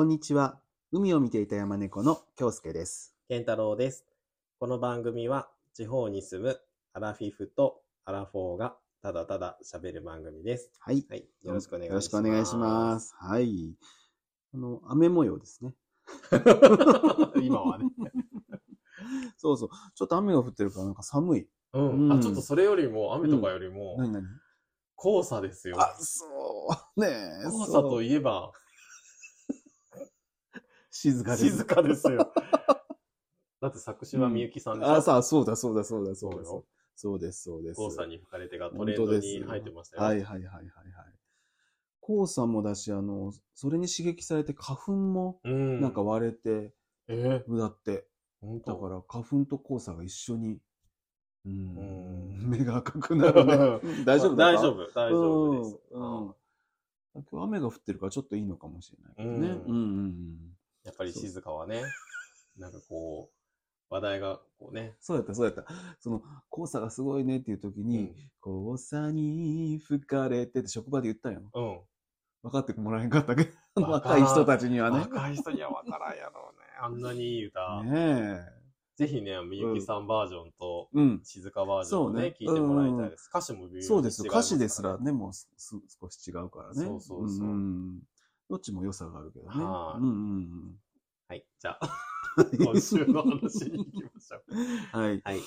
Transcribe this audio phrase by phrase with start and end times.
[0.00, 0.58] こんにちは。
[0.92, 3.14] 海を見ていた山猫の京介です。
[3.28, 4.06] 健太郎です。
[4.58, 6.58] この番組は地方に住む
[6.94, 10.70] アラフィフとアラフォーがただただ喋る番組です。
[10.78, 11.04] はい。
[11.10, 11.26] はい。
[11.42, 11.92] よろしくお願いします。
[11.92, 13.14] よろしくお願いします。
[13.18, 13.74] はい。
[14.54, 15.74] あの、雨模様ですね。
[16.06, 16.30] す。
[17.44, 17.84] 今はね。
[19.36, 19.68] そうそう。
[19.94, 21.48] ちょっと雨が降ってるからなんか寒い。
[21.74, 22.06] うん。
[22.06, 24.24] うんあ、ちょっとそれよりも、雨とかよりも、何何？
[24.96, 25.78] 黄砂ですよ。
[25.78, 26.24] あ、そ
[26.96, 27.00] う。
[27.00, 27.50] ねえ。
[27.50, 28.50] 黄砂といえば、
[30.90, 31.44] 静かです。
[31.50, 32.32] 静かですよ。
[33.60, 36.44] だって作詞はみゆきさんでしょ、あ、さあ、そうだ、そうだ、そうだ、そうだ。
[36.44, 37.80] そうよそうです、そうです。
[37.80, 40.02] 黄砂に吹かれてがトレンドに入ってましたよ。
[40.02, 41.14] はいはいはいはいはい。
[42.02, 45.80] 黄砂もだし、あの、それに刺激されて花粉もうん。
[45.80, 46.74] なんか、割れて、
[47.08, 47.44] え？
[47.48, 50.60] だって、ー、本だ当から花粉と黄砂が一緒に、
[51.46, 51.80] うんう
[52.46, 53.56] ん目が赤くなるね。
[54.04, 55.80] 大丈夫だ大か丈夫、大丈夫です。
[55.90, 56.34] うんうん
[57.12, 59.36] 今日雨が降ってるからちょっといいのかもしれないけどね。
[59.36, 60.49] うんうんうん
[60.84, 61.82] やっぱり静かはね、
[62.56, 65.64] なんかこう、話題がこうね、そうやった、そうやった。
[65.98, 71.50] その、黄砂がすごいねっていう時に、黄砂に吹かれてって職場で言ったんよ。
[71.54, 71.80] うん。
[72.42, 73.44] 分かってもらえんかったけ？
[73.74, 75.00] ど、若い人たちにはね。
[75.00, 76.66] 若い人には分からんやろうね。
[76.80, 77.82] あんなにいい歌。
[77.82, 78.40] ね
[78.96, 80.98] ぜひね、みゆきさんバージョンと、え。
[80.98, 81.20] うん。
[81.24, 83.28] 静かバージョンをね、そうね聞いてもらいたいです。
[83.30, 84.26] 歌詞も微妙にそうですよ。
[84.26, 86.74] 違いま歌詞ですからね、もうすす少し違うからね。
[86.74, 88.02] そうそうそうん
[88.50, 89.64] どっちも良さがあるけどね。
[89.64, 90.74] はいうんうん
[91.28, 91.98] はい、じゃあ、
[92.36, 92.66] うん。
[92.66, 94.42] 今週の話に行きましょう。
[94.98, 95.20] はい。
[95.22, 95.40] はい。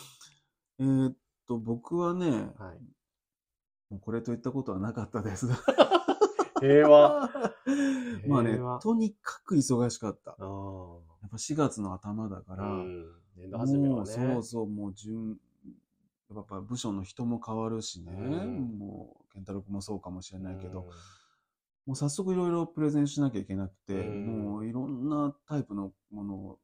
[0.80, 2.80] えーっと、僕はね、はい。
[3.90, 5.50] もうこれといったことはなかったです。
[6.62, 7.30] 平和。
[8.26, 10.32] まあね平和、とにかく忙しかった。
[10.32, 10.40] ああ。
[10.40, 13.06] やっぱ4月の頭だから、うん。
[13.36, 14.12] 年度始めもうはね。
[14.12, 15.38] そうそう、もう順、
[16.34, 20.90] やっぱ部署の人も変わるしね、うんもう、健太郎君もそうかもしれないけど、うん
[21.86, 26.60] もう早速いろいろプレゼンしなきゃいけなくて、うんもういろんなタイプのものを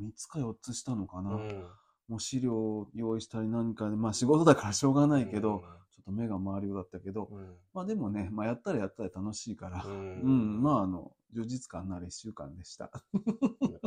[0.00, 1.30] 3つか4つしたのかな。
[1.34, 1.66] うん
[2.06, 5.60] もう資料を用意したり何かで、まあ仕事だからしょうがないけど、うん
[5.90, 12.90] ちょっと目が回るようだったけど、うんまあでもね、まあやったらやったら楽しいから、ううん、まああの、充実感のある1週間でした。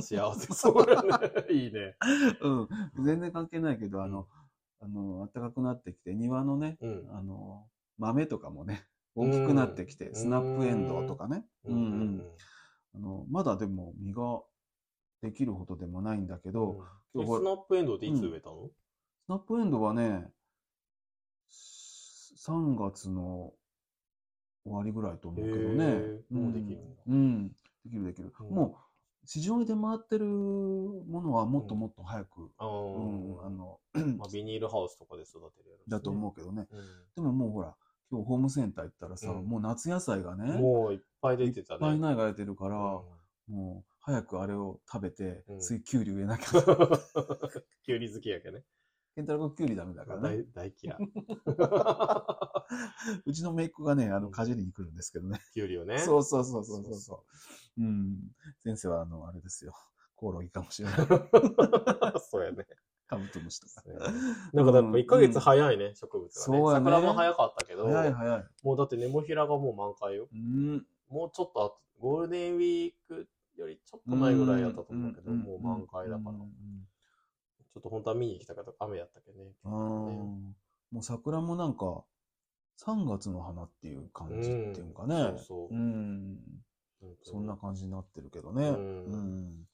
[0.01, 1.31] 幸せそうやね。
[1.53, 1.95] いいね。
[2.41, 2.69] うん、
[3.05, 4.27] 全然関係ないけど、あの、
[4.79, 7.09] あの、暖かくなってきて、庭のね、うん。
[7.11, 7.67] あの、
[7.97, 8.85] 豆とかもね、
[9.17, 10.15] 大きくなってきて、うん。
[10.15, 11.79] スナップエンドウとかね、ううんん。
[11.79, 12.31] うん。
[12.95, 14.41] あの、まだでも実が
[15.21, 16.79] できるほどでもないんだけど、
[17.13, 17.25] うん。
[17.25, 18.69] スナップエンドウっていつ植えたの？
[19.25, 20.31] スナップエンドウはね、
[21.49, 23.53] 3月の
[24.63, 26.21] 終わりぐらいと思うけどね。
[26.29, 27.49] もうできるうん。
[27.49, 27.55] で
[27.89, 28.31] きるできる。
[28.39, 28.49] うん。
[28.55, 28.87] もう、
[29.25, 33.79] 市場で回ってるものはもっともっと早く、あうん、あーの、
[34.17, 35.83] まあビニールハウスとかで育てるやつね。
[35.89, 36.67] だと思うけどね。
[36.71, 36.79] うん。
[37.15, 37.75] でももうほら、
[38.09, 41.75] 今日ホームセンター行ったらさ、うんもう夏野菜がね、もういっぱい出てたね。
[41.75, 42.81] いっぱい苗が出てるから、うん
[43.53, 46.47] もう早くあれを食べて、うん次キュウリ植えなきゃ。
[47.83, 48.63] キュウリ好きやけどね。
[49.15, 50.43] ケンタロウ君キュウリダメだからね。
[50.53, 50.97] 大大嫌い。
[53.25, 55.39] うちの姪っ子がね、あの、かじりに来るんですけどね。
[55.53, 55.97] キュウリをね。
[55.99, 57.23] そうそうそうそうそうそ
[57.77, 57.81] う。
[57.81, 58.19] うん。
[58.59, 59.73] 先生は、あの、あれですよ。
[60.15, 60.97] コオロギかもしれない。
[62.29, 62.67] そうやね。
[63.07, 63.83] カブトムシとか。
[64.53, 66.31] なんかやっぱ1ヶ月早いね、植物がね。
[66.31, 68.45] そうやね桜も早かったけど、早い早い。
[68.63, 70.27] もうだってネモフィラがもう満開よ。
[70.31, 70.85] うん。
[71.09, 76.51] もうちょっと後、ゴールデンウィークよりちょっと前ぐらいやったと思うけど、んもう満開だから、うん
[77.73, 79.51] ちょっと本当は見に行きたかった雨やったけどね。
[79.63, 82.03] もう桜もなんか、
[82.83, 85.15] 3月の花っていう感じっていうかね。
[85.15, 86.39] うんそうそううん。
[87.21, 88.69] そんな感じになってるけどね。
[88.69, 89.67] ううんん。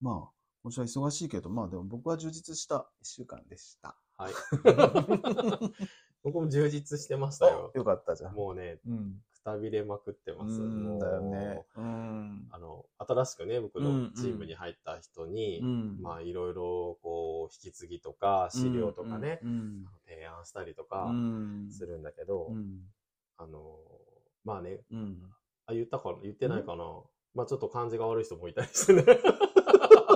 [0.00, 3.96] まあ、今週は忙しいけど、まあでも僕は充実した1週間でした。
[4.16, 4.32] はい。
[6.22, 7.72] 僕も充実してましたよ。
[7.74, 8.34] よかったじゃん。
[8.34, 9.22] もうね、うん。
[9.32, 10.60] くたびれまくってます。
[10.60, 11.64] うんもうだよね。
[11.76, 12.48] うん。
[12.50, 16.02] あの、新しくね、僕うんうんのチームに入った人に、うん。
[16.02, 19.86] まあ、いろいろ、こう、引き継ぎとか、資料とかね、うん。
[20.06, 21.70] 提案したりとうかん。
[21.70, 22.82] するんだけど、うん。
[23.38, 23.78] あの、
[24.44, 25.22] まあね、うん。
[25.64, 26.18] あ、言ったかな？
[26.22, 26.84] 言ってないかな、
[27.32, 29.04] まあ、ちょっと感じが悪い人もいたりしてね。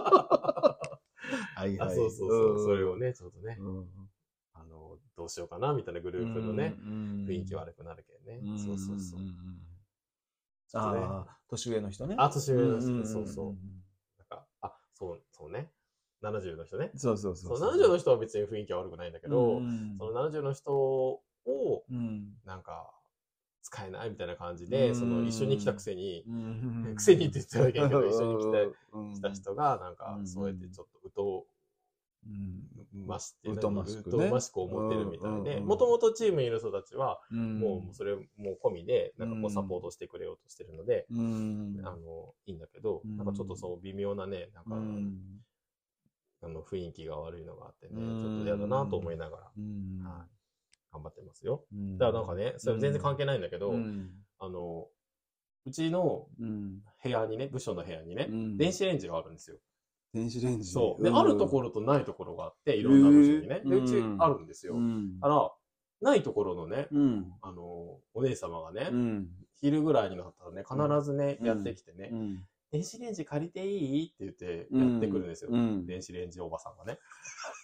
[1.56, 1.97] はいあはい。
[1.97, 3.89] そうそうそう、それをね、ちょっとね、うん。
[4.53, 8.41] あの、どうしようかな、みたいなグループのね、うん、雰囲気悪くなるけどね。
[8.43, 9.21] うんそうそうそう。
[10.75, 12.17] ああ、年上の人ね。
[12.19, 13.55] あ年上の人そうそう
[14.19, 15.71] なんか、あ、そう、そうね。
[16.21, 16.91] 70の人ね。
[16.97, 17.49] そうそうそ。
[17.49, 21.23] そうう、70の人は別に雰囲気は悪くないんだけど、うんその70の人を、
[21.91, 22.94] うんなんか、
[23.65, 24.95] 使えないみたいな感じで、うん。
[24.95, 26.95] その一緒に来たくせに、うん。
[26.95, 28.59] くせにって言ってはいけないけど、一緒に来た
[28.93, 29.15] うん。
[29.15, 30.27] 来た人が、なんかう、ん。
[30.27, 31.47] そうやってちょっと、うと
[32.27, 34.27] うんまして、疎ましくね。
[34.27, 37.61] 疎ましく思ってるみたいで、もともとチームにいる人たちは、うん。
[37.61, 39.55] もうそれも込みで、なんかこううん。
[39.55, 41.81] サポートしてくれようとしてるので、うん。
[41.85, 43.17] あの、いいんだけど、うん。
[43.19, 45.45] なんかちょっとそう微妙なね、なんか、うん。
[46.43, 48.27] あの雰囲気が悪いのがあってね、ちうん。
[48.27, 50.01] ょっと嫌だなと思いながら、うん。
[50.05, 50.29] はい
[50.94, 51.64] 頑張ってますよ。
[51.73, 51.99] うん。
[51.99, 54.11] だからなんかね、それ全然関係ないんだけど、うん。
[54.38, 54.87] あの、
[55.67, 56.81] うちのうん。
[57.02, 58.56] 部屋にね、部署の部屋にね、うん。
[58.56, 59.56] 電子レンジがあるんですよ。
[60.12, 60.70] 電子レンジ。
[60.70, 61.02] そう。
[61.02, 61.17] で、ん。
[61.17, 63.61] あるところとないところがあって、いろんな部署にね。
[63.64, 64.23] で、うちうん。
[64.23, 64.75] あるんですよ。
[64.75, 65.19] うん。
[65.20, 65.50] あら、
[66.00, 67.32] ないところのね、うん。
[67.43, 69.29] あの、お姉様がね、うん。
[69.61, 71.46] 昼ぐらいになったらね、必ずね、うん。
[71.46, 72.44] やってきてね、うん。
[72.70, 74.06] 電子レンジ借りていい？
[74.06, 75.50] って言ってやってくるんですよ。
[75.52, 75.87] うん。
[75.87, 76.99] 電子レンジおばさんがね。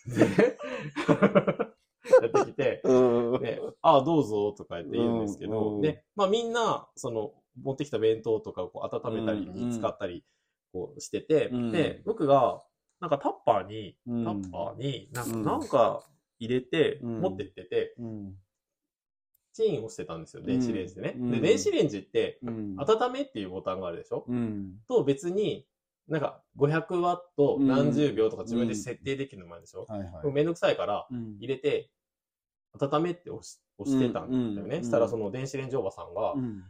[2.20, 3.42] でやってきて、 うん。
[3.42, 5.80] で、ああ、どうぞとか言って言うんですけうんど、うん。
[5.82, 10.24] で、まあみんな、その、持ってきた弁当とかをこう温めたりに使ったり、
[10.72, 11.72] こうしてて、うん。
[11.72, 12.62] で、僕が、
[13.00, 14.24] なんかタッパーに、うん。
[14.24, 15.44] タッパーになんか、うん。
[15.44, 16.06] なんか
[16.38, 17.20] 入れて、うん。
[17.22, 18.36] 持ってってて、うん。
[19.52, 21.14] チンをしてたんですよ、電子レンジでね。
[21.16, 21.30] うん。
[21.32, 22.76] で、電子レンジって、うん。
[22.78, 24.24] 温めっていうボタンがあるでしょ？
[24.28, 24.80] うん。
[24.88, 25.66] と別に、
[26.08, 29.86] なんか500ワット何十秒とか自分で設定できるのもあるでしょ、
[30.24, 31.36] うめんどくさいからうん。
[31.38, 31.90] 入れて、
[32.78, 34.82] 温めって押し押してたんだよね。
[34.82, 36.62] したらその電子レンジおばさんが、うん。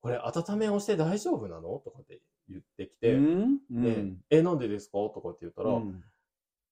[0.00, 1.80] これ温め押して大丈夫なの？
[1.84, 3.58] とかって言ってきて、うん？
[3.70, 4.98] で、え、なんでですか？
[5.14, 6.02] とかって言ったら、うん。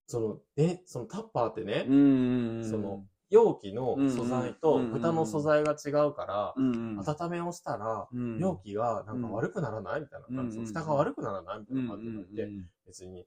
[0.07, 8.39] その、で、そのタッパーってね、うんその、容器の素材と豚の素材が違うから、うん温めをしたら、うん。
[8.39, 12.49] 容器がなんか悪くならないみたいな、うんその蓋が悪くならないみたいな感じになって、
[12.87, 13.25] 別に、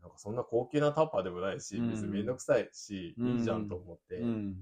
[0.00, 1.90] なんかそんな高級なタッパーでもないし、うん。
[1.90, 3.28] 別にめんどくさいし、うん。
[3.32, 4.56] いいじゃんと思って、うん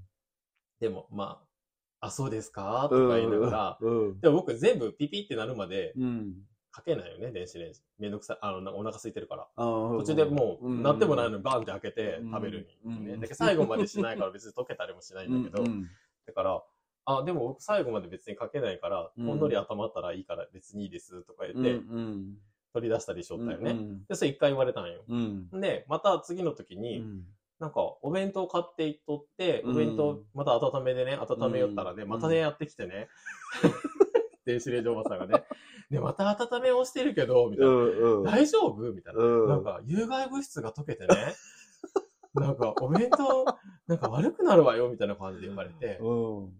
[0.80, 1.42] でも、ま
[2.00, 2.88] あ、あ、そうですか？
[2.90, 6.34] とか言いながら、うんでも僕全部ピピってなるまでうん。
[6.72, 7.80] かけないよね、電子レンジ。
[7.98, 8.38] めんどくさい。
[8.42, 9.48] あの、お腹空いてるから。
[9.56, 13.12] 途途中でもう、んなってもないのにバンって開けてうん食べるに、ね。
[13.12, 15.82] うんだけど最後までしないから別に溶けたりもしないんだけど、うん
[16.26, 16.62] だから、
[17.06, 19.26] あ、でも僕最後まで別にかけないから、うん。
[19.26, 22.38] ほんのり温まったらいいから別にいいですとか言っうんて、うん。
[22.72, 23.72] 取り出したりしとったよね。
[23.72, 25.02] うんで、それ一回言われたんよ。
[25.08, 25.50] うん。
[25.60, 27.24] で、また次の時うに、ん
[27.60, 29.70] なんか、お弁当買っていっとって、うん。
[29.72, 32.08] お弁当また温めでね、温めよったらね、うん。
[32.08, 33.08] またね、やってきてね、
[34.46, 35.44] 電子レンジおばさんがね、
[35.90, 37.72] で、また温めをしてるけど、みたいな。
[37.72, 38.92] うん大丈夫？
[38.92, 39.22] みたいな。
[39.22, 39.48] うん。
[39.48, 41.34] なんか、有害物質が溶けてね、
[42.32, 43.44] なんか、お弁当、
[43.86, 46.52] なんか悪くなるわよ、みたいな感じで言われて、うん。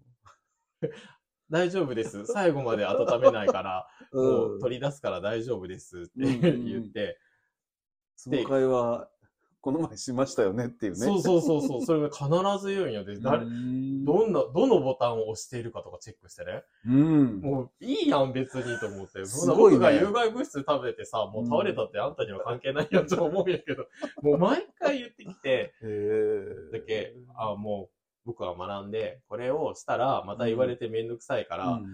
[1.49, 2.25] 大丈夫です。
[2.27, 6.65] 最後まで温めないから、もう取り出すから大丈夫ですってうん。
[6.65, 7.17] 言って、
[8.15, 9.09] その会話
[9.61, 10.97] この前しましたよねっていうね。
[10.97, 12.25] そうそうそうそう、それが必
[12.59, 13.05] ず言うんよ。
[13.05, 14.03] で、誰、うん。
[14.03, 16.63] どんな、どのボタンを押しているかとかチェックしてね。
[16.87, 17.41] うん。
[17.41, 19.21] もういいやん、別にと思って。
[19.55, 23.85] 僕が有害物質食べてさ、もう倒れたってあんたには関係ないやんと思うんやけど、
[24.23, 25.75] もう毎回言ってきて、
[26.73, 31.85] だけ、あもう僕は学んで、これをしたらまた言われてめんどくさいから、うん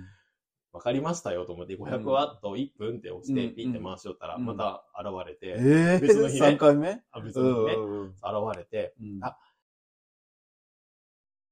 [0.74, 3.56] わかりましたよと思って、500ワット1分って押して、うん。
[3.56, 4.46] ピッて回しよったら、うん。
[4.46, 6.48] また現れて、ええ別の日ね。
[6.48, 7.02] 3回目？
[7.12, 9.20] あ別にね、うん現れて、うん。
[9.24, 9.38] あ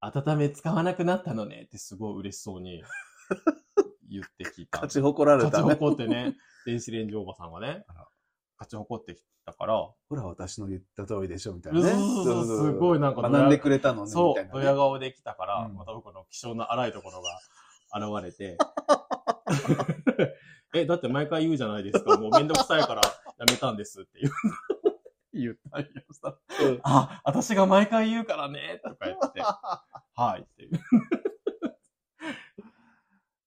[0.02, 2.84] 温め使わなくなったのねってすごい嬉しそうに
[4.10, 4.78] 言ってきた。
[4.78, 5.74] 勝ち誇られ勝ちたね。
[5.76, 6.36] 誇ってね、
[6.66, 7.86] 電子レンジおばさんがね
[8.58, 9.76] 勝ち誇ってきたから、
[10.10, 11.92] ほら、私の言った通りでしょ、みたいなね。
[11.92, 14.66] そうすごいなんか学んでくれたのね、そうドね。
[14.66, 15.76] ヤ顔できたから、うん。
[15.76, 17.40] また僕の希少な荒いところが
[17.96, 18.58] 現れて、
[20.76, 22.18] え、だって毎回言うじゃないですか。
[22.20, 23.02] もうめんどくさいから
[23.38, 24.34] やめたんですって言う
[25.34, 26.38] 言ったんよさ。
[26.64, 29.42] うんあ、私が毎回言うからね、とか言って、
[30.16, 30.80] はいっていう。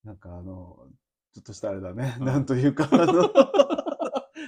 [0.04, 0.88] なんかあの、
[1.34, 2.16] ちょっとしたあれだね。
[2.18, 3.30] うんなんというか、あの、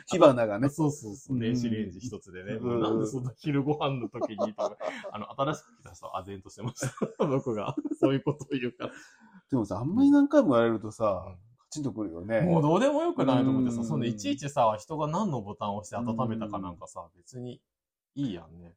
[0.07, 0.69] 火花がね。
[0.71, 1.39] そうそうそうう。
[1.39, 2.55] ん電子レンジ一つでね。
[2.55, 6.81] うんなんでそんな昼ご飯の時にあの、新しく来た人は唖然としてまし
[7.19, 7.27] た。
[7.27, 7.77] 僕が。
[8.01, 8.93] そういうことを言うから。
[9.51, 12.41] でもさ、あんまり何回もやられるとさうん、カチンとくるよね。
[12.41, 17.61] もうどうでもよくないと思ってさ、うんそんでいちいちさ、人が何のボタンを押して温めたかなんかさ、別に
[18.15, 18.75] いいやんね。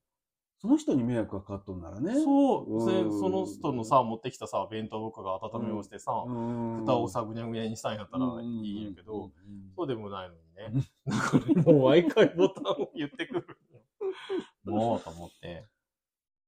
[0.64, 2.14] その人に迷惑がかかっとんならね。
[2.24, 6.78] そう、その人のさ、持ってきたさ、弁当僕が温めをしてさ、うん。
[6.86, 9.32] 蓋をさ、ぐにゃぐにゃにしたんやったらいいんやけど、うん、
[9.76, 10.88] そうでもないのにね。
[11.06, 13.58] なんかね、もう毎回ボタンを言ってくる。
[14.64, 15.66] もうと思って、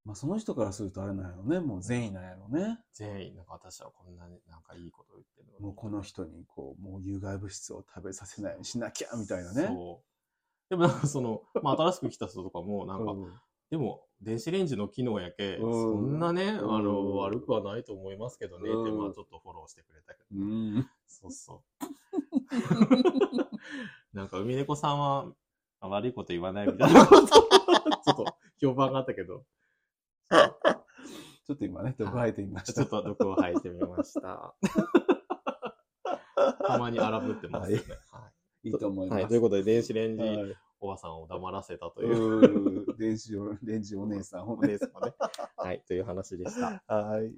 [0.05, 1.59] まあその人からするとあれなんやろね。
[1.59, 2.79] もう善意なんやろね。
[2.93, 9.67] 全員、なんか私はこんなになんかいいこと言ってるのにもうこの人にこう、もう有害物質を食べさせないようにしなきゃ、みたいなね。
[9.67, 10.69] そう。
[10.69, 13.33] でもなんかその、まあ新しく来た人とかも、なんか、うん
[13.71, 20.39] でも、電子レンジの機能やけ、うんそんなね、あうんの、悪くはないと思いますけどね、って、うんまあちょっとフォローしてくれたけど。
[20.39, 20.87] うん。
[21.07, 21.85] そうそう。
[24.13, 25.33] なんか、海猫さんは、
[25.79, 28.25] あ悪いこと言わないみたいなこと、ちょっと
[28.61, 29.43] 評判があったけど、
[31.45, 32.73] ちょっと今ね、毒吐いてみました。
[32.73, 34.55] ちょっと毒を吐いてみました。
[36.67, 37.83] たまに荒ぶってますよね。
[38.11, 38.31] は
[38.63, 39.21] いいと思います。
[39.21, 39.27] はい。
[39.29, 44.69] ということで、電子レンジはいおばさんを黙らせたという、うー電子お、電子お姉さんをおね。
[44.69, 45.13] 姉様ね。
[45.55, 45.83] はい。
[45.87, 46.83] という話でした。
[46.93, 47.31] はい。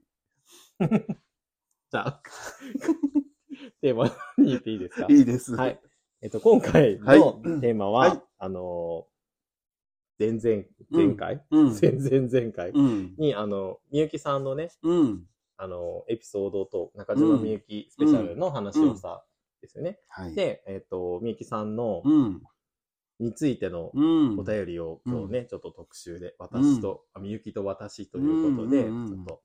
[1.90, 2.22] じゃあ、
[3.82, 4.06] テーマ
[4.38, 5.08] に行っていいですか？
[5.10, 5.54] いいです。
[5.56, 5.80] はい。。
[6.22, 9.08] えっと、今回はいのテーマは、はいあの、
[10.20, 11.74] 前々、前回、うん。
[11.80, 12.72] 前々前回？
[12.72, 13.16] うん。
[13.18, 15.28] に、あの、みゆきさんのね、うん。
[15.58, 19.22] あの、エピソードと中島みゆきスペシャルの話をしたん
[19.62, 20.00] ですよね。
[20.08, 22.44] はい。、で、えっと、みゆきさんの、うん。
[23.20, 24.40] についてのうん。
[24.40, 29.42] お便りを今日ね、ちょっと特集で、私と、あみゆきと私ということで、ちょっと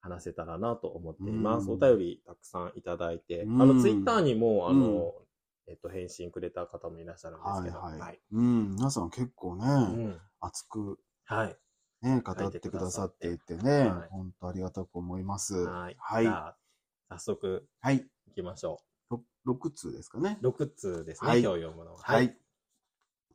[0.00, 1.70] 話せたらなと思っています。
[1.70, 5.14] うんお便りたくさんいただいて、うんあの、ツイッターにも、あの、
[5.68, 8.20] えっと、返信くれた方もいらっしゃるんですはいけど、はい。
[8.32, 8.70] うん。
[8.76, 11.56] 皆さん結構ね、うん熱くはい。
[12.02, 15.54] ね、語ってくださっていてねはい、本当ありがたく思います。
[15.54, 15.96] はい。
[15.98, 16.26] はい
[17.08, 18.06] 早速はい。
[18.28, 18.80] 行きましょ
[19.10, 20.38] ろ6通ですかね。
[20.42, 20.48] う。
[20.48, 21.98] 6通ですね、はい今日読むのは。
[22.00, 22.20] は。
[22.20, 22.36] い。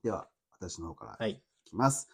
[0.03, 1.31] では、私の方からはい。
[1.31, 2.07] いきます。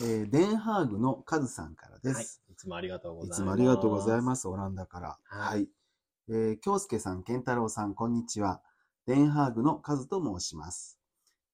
[0.00, 2.24] えーデンハーグのカズさんからではい。
[2.24, 2.42] す。
[2.50, 3.38] いつもありがとうございます。
[3.38, 4.48] いつもありがとうございます。
[4.48, 5.18] オランダから。
[5.24, 5.68] ははいい。
[6.28, 8.62] えー、京介さん、健太郎さん、こんにちは。
[9.06, 10.98] デンハーグのカズと申します。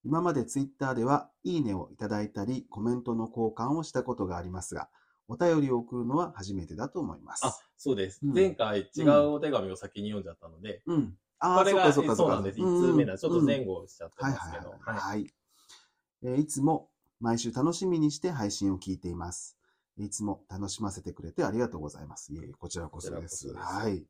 [0.05, 4.88] 今までツイッターでは、いいねをいただいたり、コメントの交換をしたことがありますが、
[5.29, 7.45] お便りを送るのは初めてだと思います。
[7.45, 8.21] あ、そうです。
[8.23, 11.17] うん前回違うお手紙を先に読んじゃったので、うん。
[11.41, 12.61] あーこれがそうなんです。
[12.61, 14.71] 1通目なんで、ちょっと前後しちゃってはいますけど。
[14.71, 14.95] はいはい。
[14.97, 15.35] はいはい。
[16.23, 19.57] えーいつも毎週楽しみにして配信を聞いています。
[19.99, 22.33] いつも楽しませてくれてありがとうございます。
[22.33, 23.47] いえいえ、こちらこそです。
[23.47, 24.07] こちらこそですはい。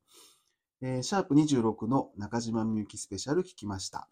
[0.83, 4.11] えーシャープ26の中島みゆきスペシャル聞きました。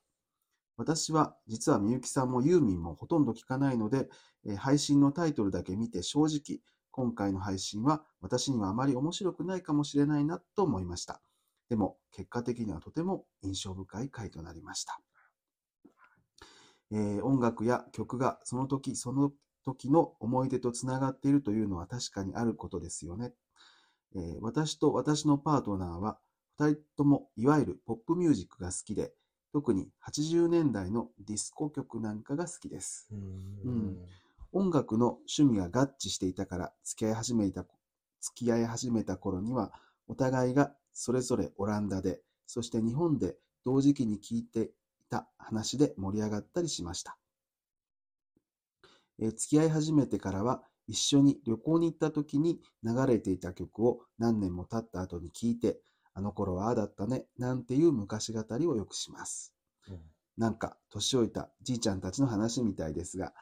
[0.76, 4.09] 私は実はみゆきさんもユーミンもほとんど聞かないので、
[4.47, 11.21] えー配信のタイトルだけ見て正直、今回の配信は私にはあまり面白くないかもしれないなと思いました。
[11.68, 14.99] でも結果的にはとても印象深い回となりました。
[16.92, 19.33] えー音楽や曲がその時その
[19.66, 23.35] 時の思い出とつながっているというのは確かにあることですよね。
[24.14, 26.18] えー私と私のパートナーは
[26.56, 29.12] 2人ともいわゆるポップミュージックが好きで、
[29.52, 33.08] 特に80年代のディスコ曲なんかが好きです。
[33.11, 33.14] う
[33.64, 33.99] うんん
[34.52, 37.66] 音楽の趣味が合致していたから付き合い始めた、
[38.20, 39.73] 付き合い始めた頃には、
[40.06, 47.18] お互いがそれぞれオランダで、そして日本で同時期に聞いていた話で盛り上がったりしました。
[49.18, 55.80] えー付き合い始めてからは、一緒に旅行に行った時に流れていた曲を何年も経った後に聞いて、
[56.14, 59.52] あの頃はああだったね、なんていう昔語りをよくします。
[60.37, 63.33] なんか、年老いたじいちゃんたちの話みたいですが、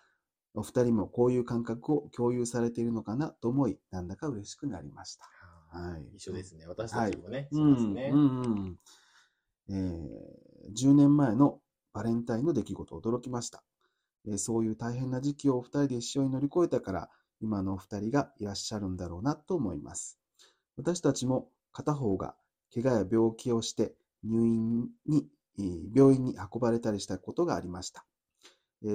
[0.55, 5.29] お二人もこういう感覚を共有されているのかなと思い、なんだか嬉しくなりました。
[5.69, 6.67] はい一緒ですね。
[6.67, 8.11] 私たちもね、しうんますね。
[8.13, 8.79] うんうん
[9.69, 11.59] えー10年前の
[11.93, 13.65] バレンタインの出来事、驚きました、
[14.27, 17.11] えーそういう大変な時期をお二人で一緒に乗り越えたから、
[17.41, 20.19] 今のお二人がいらっしゃるんだろうなと思います。
[20.77, 22.37] 私たちも片方が
[22.75, 25.29] 怪我や病気をして入院に、
[25.95, 28.07] 病院に運ばれたりしたことがありました。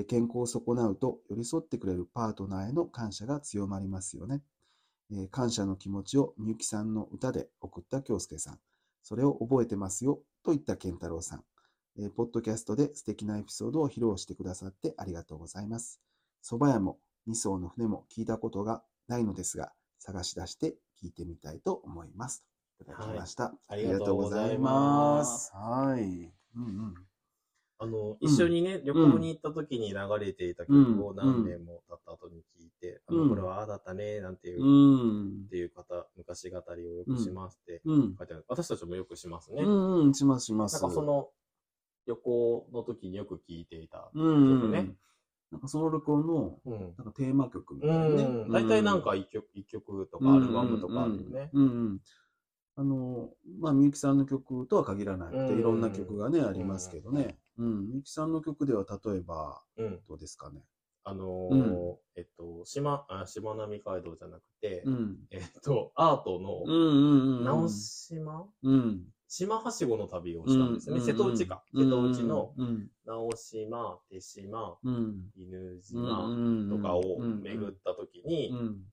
[0.08, 4.42] 健康を損なうと寄り添ってくれるパートナーへの感謝が強まりますよね。
[5.32, 8.60] 感謝の気持ちをみゆきさんの歌で送った京介さん。
[9.04, 11.44] それを覚えてますよと言った健太郎さん。
[12.16, 16.02] ポッドキャストで素敵なエピソードを披露してくださってありがとうございます。
[16.44, 22.44] 蕎麦屋も二層の船も聞いたことがないのですが、探し出して聞いてみたいと思います。
[22.82, 23.54] いただきました。
[23.68, 26.02] ありがとうございますはい。
[26.56, 26.94] うんうん。
[27.80, 35.50] あの、一緒にね、旅行に行った時に流れていた曲を何年も経った後に聞いて、うんあの、これはああだったね、なんていう、うんっ。
[35.50, 38.16] ていう方、昔語りをよくしますってうん。
[38.18, 38.46] 書いてある。
[38.48, 39.64] 私たちもよくしますね。
[39.64, 40.14] うんうん。
[40.14, 40.74] しますします。
[40.82, 41.30] なんかその、
[42.08, 44.10] 旅行の時によく聞いていた。
[44.14, 44.96] うん曲ね。
[45.52, 46.94] なんかその旅行のうん。
[46.98, 48.24] なんかテーマ曲みたういなね。
[48.48, 48.52] ん。
[48.52, 51.52] 大体なんか一曲、一曲とかアルバムとかあるよね。
[51.54, 52.02] うんうんうん。
[52.80, 57.40] あの、まあ、みゆきさんの曲とは限らなくて、うんいろんな曲がね、ありますけどね。
[57.58, 57.88] うん。
[57.88, 60.00] みゆきさんの曲では、例えば、うん。
[60.08, 60.62] どうですかね？
[61.04, 65.18] あのうんー、えっと、島、あ、しまなみ海道じゃなくてう、ん。
[65.32, 67.52] えっと、アートうんの。
[67.52, 68.46] 直島？
[68.62, 69.04] うん。
[69.28, 71.02] 島はしごの旅をしたんですよね。
[71.02, 71.64] 瀬戸内か。
[71.74, 72.88] 瀬戸内の、うん。
[73.06, 75.32] 直島、手島、うん。
[75.36, 76.30] 犬うん島
[76.70, 78.84] とかを巡った時うに、ん。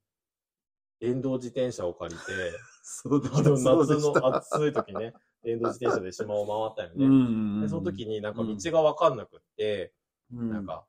[1.04, 2.24] 電動自転車を借りて、
[2.82, 7.24] そう夏の暑い時ね、電動自転車で島を回ったようんうね。
[7.24, 7.60] んうん。
[7.60, 9.92] で、その時になんか道がわかんなくって、
[10.32, 10.86] うん、なんか、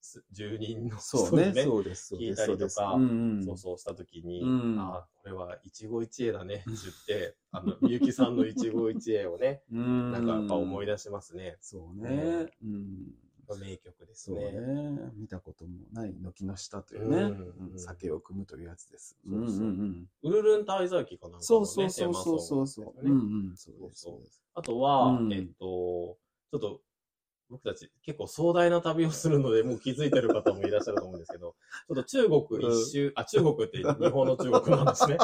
[0.00, 1.52] す住人のそうね。
[1.52, 2.06] 人にそうです。
[2.08, 10.12] そう聞いたりとかそうんうんそうそうしたときに、うんああ、これは一期一会だねって言って、 あの、みゆきさんの一期一会をね、うん。
[10.12, 11.58] なんかやっぱ思い出出しますね。
[11.60, 12.50] そうね。
[12.62, 13.14] うん。
[13.56, 14.52] 名曲ですね。
[14.52, 15.12] ね。
[15.16, 19.16] 見たこともない軒の下というね、うんうん酒を汲むというやつです。
[19.28, 23.04] そうそううんウルルン滞在期かなんかのね、そうそうそうそうそうそう。
[23.04, 23.18] ねうん
[23.50, 23.56] うん。
[23.56, 24.02] そうです。
[24.02, 24.20] そう。
[24.54, 26.80] あとは、うんえっと、ちょっと、
[27.50, 31.54] 僕たち結構壮大な旅をするので、もう気づいてる方もいらっしゃると思うんですけど、
[31.86, 35.16] ちょっと中国一周、あ、中国って日本の中国なんですね。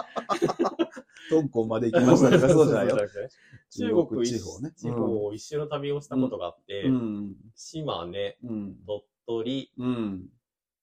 [1.31, 2.99] 香港まで行きましたとか、 そうじゃないよ。
[3.71, 4.73] 中国一地方ね。
[4.76, 7.37] 地方を一周の旅をしたことがあって、うん。
[7.54, 8.76] 島根、うん。
[8.87, 10.28] 鳥取、うん。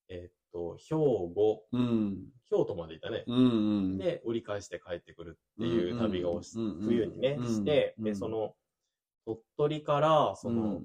[0.09, 2.27] えっと、兵庫、うん。
[2.49, 3.23] 京都まで行ったね。
[3.27, 3.97] うん。
[3.97, 6.41] で、折り返して帰ってくるっていう旅を
[6.83, 8.55] 冬にね、うんして、で、うんその、
[9.25, 10.81] 鳥取から、その、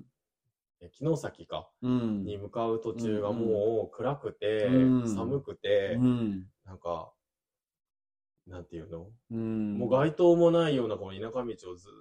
[0.92, 2.24] 城崎か、うん。
[2.24, 6.46] に向かう途中がもう暗くて、うん寒くて、うん。
[6.64, 7.12] なんか、
[8.46, 9.78] なんていうの、うん。
[9.78, 11.92] もう街灯もないようなこの田舎道をずー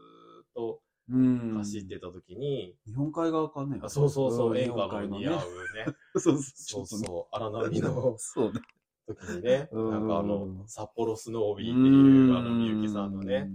[0.44, 1.54] っとうん。
[1.58, 3.80] 走ってた時に、日本海側かね。
[3.82, 5.86] あそうそうそう、ん演歌の似合うね、
[6.18, 7.00] そうそうそう。
[7.06, 8.60] そう、荒波のそうね。
[9.08, 13.52] 時にね、うんなんかあの、札幌スノービーっていう、あの、んみゆきさんのね、。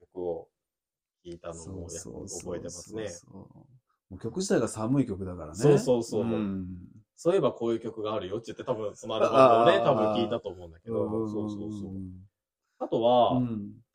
[0.00, 0.48] 曲を
[1.24, 3.08] 聴いたのそもうそうそう覚えてますね。
[3.08, 3.40] そうそう
[4.10, 5.54] もう曲自体が寒い曲だからね。
[5.54, 6.66] そうそうそううん
[7.20, 11.92] そういえばこういう曲があるよって言って、多分そのアルバムをね、多分聞いたと思うんだけど、そうそうそう。
[12.78, 13.42] あとは、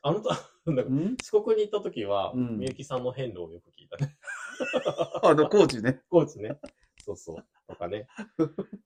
[0.02, 0.22] あの、
[0.66, 4.18] 四国に行った時は、みゆきさんの遍路をよく聞いたね。
[5.24, 6.02] あの、高知ね。
[6.10, 6.60] 高知ね。
[7.06, 7.46] そうそう。
[7.66, 8.08] とかね。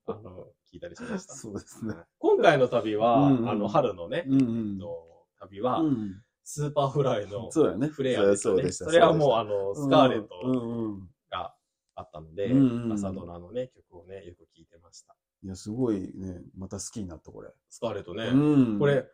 [0.06, 1.34] あの、聞いたりしました。
[1.34, 1.96] そうですね。
[2.20, 4.77] 今回の旅は、あの、春のね、うんうん。
[4.77, 4.88] の
[5.39, 5.82] 旅は、
[6.43, 7.88] Superfly のそうやね。
[7.88, 8.56] フレアでしたね。
[8.56, 8.86] そうでした。
[8.86, 11.10] それはもう、あの、スカーレットうん。
[11.97, 15.15] があったので、うんうん朝ドラのね、曲をね、よく聴いてました。
[15.43, 17.49] いや、すごいね、また好きになった、これ。
[17.69, 18.25] スカーレットね。
[18.27, 19.05] うんこれ、、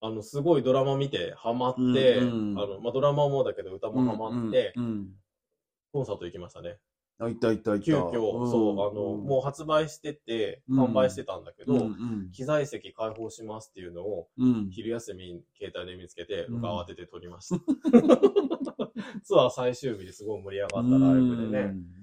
[0.00, 1.80] あの、すごいドラマ見て、ハマって、
[2.18, 5.08] うんうんあの、まあ、ドラマもだけど歌もハマって、うんうん
[5.92, 6.78] コンサート行きましたね。
[7.18, 7.84] あ、いたいたいた。
[7.84, 14.70] 急遽、そう、あの、もう発売してて、販売してたんだけど、うんうん機材席開放しますっていうのを、うん。
[14.70, 17.62] 昼休みに携帯で見つけて、うん僕慌てて撮りました。
[19.22, 22.01] ツアー最終日ですごい盛り上がったライブでね、うん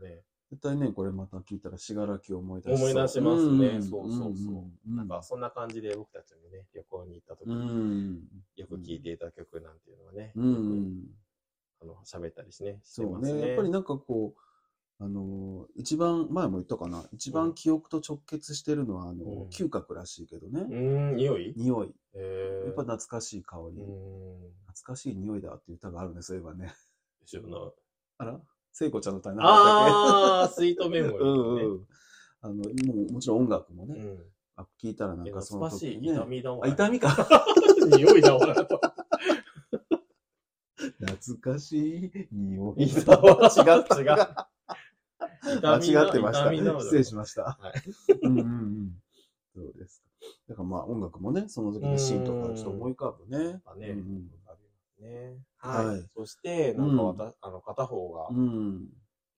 [0.00, 0.22] ね。
[0.50, 8.20] 絶対ね、これまた聞いたら、しがらきを思い出し思い出しますねんそうそうそううんなんか、そんな感じで僕たちもね、旅行に行った時うにん。
[8.56, 11.02] よく聴いていた曲なんていうのはね、うん。
[11.82, 13.40] あの、喋ったりしね、してそうますね。
[13.40, 13.46] ね。
[13.48, 20.72] やっぱりなんかこう、あのー、一番、前も言ったかな、一番記憶と直結してるのは、あのうん、嗅覚らしいけどねう。
[20.72, 21.52] ーん、匂い？
[21.56, 21.94] 匂い。
[22.14, 23.82] えー、やっぱ懐かしい香り。
[23.82, 26.72] うーん、懐かしい匂いだっていう歌があるね、そういえばね。
[28.18, 28.40] あら？
[28.78, 31.64] 聖子ちゃんの歌になあー、スイートメモリけうんーね。
[31.64, 31.86] うん。
[32.42, 32.62] あの、も
[33.08, 34.18] うもちろん音楽もね、うん。
[34.54, 36.12] あ聞いたらなんえかそ懐かしいの時ね。
[36.12, 36.60] 痛みだわ。
[36.62, 37.16] あ、痛みか。
[37.96, 38.54] 匂いだわ。
[41.00, 42.84] 懐かしい匂い。
[42.86, 43.50] 痛わ。
[43.56, 44.16] 違う、違う。
[45.62, 46.52] 間違ってました。
[46.82, 47.42] 失礼しました。
[47.58, 48.92] はいうんうんうん。
[49.54, 50.06] そうですか。
[50.50, 53.62] だからまあ音楽もね、その時にシーンとかちょっと思い浮かぶね。
[53.64, 53.88] だね。
[53.88, 54.30] うんうん
[55.00, 56.08] ねはいはい。
[56.14, 58.88] そして、なんかわた、あの、片方が、うん。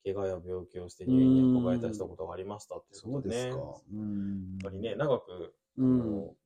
[0.05, 3.43] 怪我や病気をして入院に運ばれたしたことがありましたっていうそうことでね。
[3.45, 3.83] ですかやっ。
[3.93, 4.59] うん。
[4.63, 5.99] ぱりね、長く、あうん。
[5.99, 6.37] の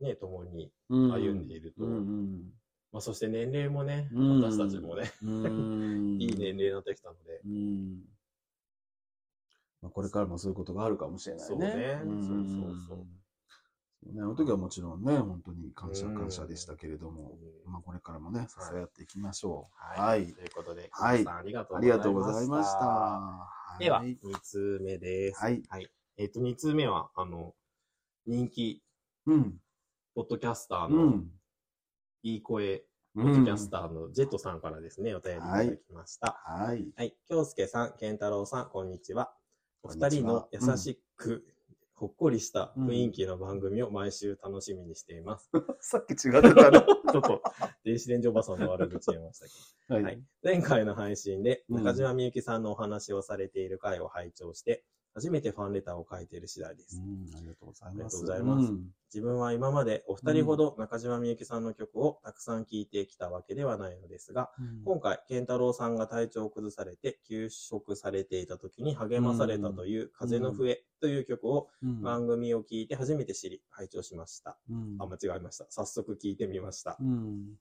[0.00, 2.52] ね、共にうん歩んでいると、うんうん
[2.92, 6.18] まあ、そして年齢もね、うん私たちもね、うん。
[6.20, 8.04] いい年齢になってきたので、うん。
[9.82, 11.48] まあ、これからもそういうことがあるかもしれないね。
[11.48, 13.06] そうねんそうそうそうそう
[14.04, 20.00] ね、あの時はもちろんね、本当に感謝うん感謝でしたけれども、うんまあこれからもね、支え合っていきましょう。
[20.00, 20.22] はい。
[20.22, 20.32] はい。
[20.32, 21.74] ということで、はいありがと
[22.10, 22.78] うございましした。
[22.80, 23.78] た。
[23.78, 25.40] では、い2通目です。
[25.40, 25.62] はい。
[26.18, 27.54] えっ、と、2通目は、あの、
[28.26, 28.82] 人気、
[29.26, 29.60] うん。
[30.14, 31.30] ポッドキャスターうの、ん。
[32.22, 32.78] いい声、
[33.14, 36.40] ポうんッドキャスターのジェットさんからですね、お便りいただきました。
[36.46, 36.86] はい。
[36.96, 37.16] はい。
[37.28, 39.34] 京介さん、健太郎さん、こんにちは。
[39.82, 41.44] おこんにちは二人の優しく、
[41.96, 45.50] ほっこりした雰囲気の番組を毎週楽しみにしています。
[45.80, 46.84] さっき違ってたね。
[47.10, 47.42] ちょっと、
[47.84, 49.52] 電子レンジおばさんの悪口言いましたけ？
[49.88, 49.94] ど。
[49.96, 50.22] ははい。
[50.42, 54.84] 前回の配信でうん中島みゆきさんのお話をされている回を拝聴して、
[55.16, 57.00] 初めてファンレターを書いている次第です。
[57.00, 57.94] うん、ありがとうございます。
[57.94, 64.50] ありがとうございますうん自分は今までお二人ほど中島みゆきさんの曲をたくさん聴いてきたわけではないのですが、
[64.84, 74.58] 今回、健太郎さんが体調を崩されて休職されていた時に励まされたという風の笛という曲をうん番組を聞いて初めて知り、拝聴しました。
[74.68, 75.66] うんあ、間違えました。
[75.70, 77.04] 早速聞いてみましたう。
[77.04, 77.54] ん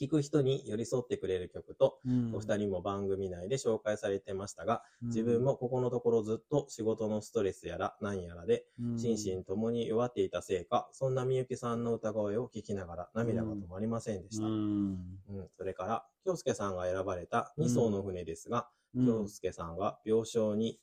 [0.00, 2.34] 聞く人に寄り添ってくれる曲と、うん。
[2.34, 5.08] お二人も番組内で紹介されてましたが、うん。
[5.08, 8.98] 自分もここのところずっと仕事のストレスやら何やらで、うん。
[8.98, 14.46] 心身ともに弱っていたせいか、そんなみゆきさんの歌声を聞きながら涙が止まりませんでした。
[14.46, 14.92] ううん。
[14.92, 15.18] ん
[15.58, 19.06] それから、京介さんが選ばれた2艘の船ですが、うん。
[19.06, 20.80] 京介さんが病床に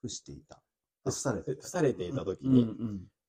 [0.00, 0.62] 伏していた。
[1.42, 2.76] 伏されていた時に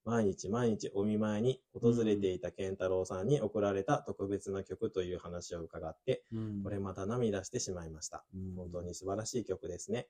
[0.04, 6.64] 毎日毎日お見舞いに訪れていた健太郎さんに送られた特別な曲という話を伺って、うん。
[6.64, 8.26] これまた涙してしまいました。
[8.34, 8.56] うん。
[8.56, 10.08] 本当に素晴らしい曲ですね。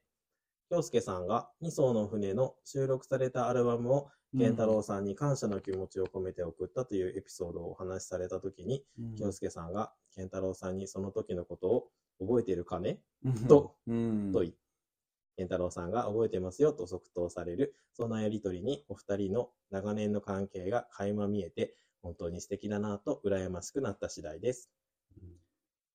[0.70, 9.16] 京介さんが2艘の船の収録されたアルバムを健太郎さんに感謝の気持ちを込めて送ったというエピソードをお話しされた時に、うん。
[9.16, 11.88] 京介さんが健太郎さんにその時のことを
[12.22, 13.02] 覚えているかね？
[13.26, 13.34] うん。
[13.50, 13.76] と。
[13.88, 14.32] うん。
[14.32, 14.56] と言い、
[15.42, 21.74] 健太郎さんが覚えてますよと即答される、そんなやりとりにお二人の長年の関係が垣間見えて、
[22.04, 24.70] 本当に素敵だなと羨ましくなった次第です。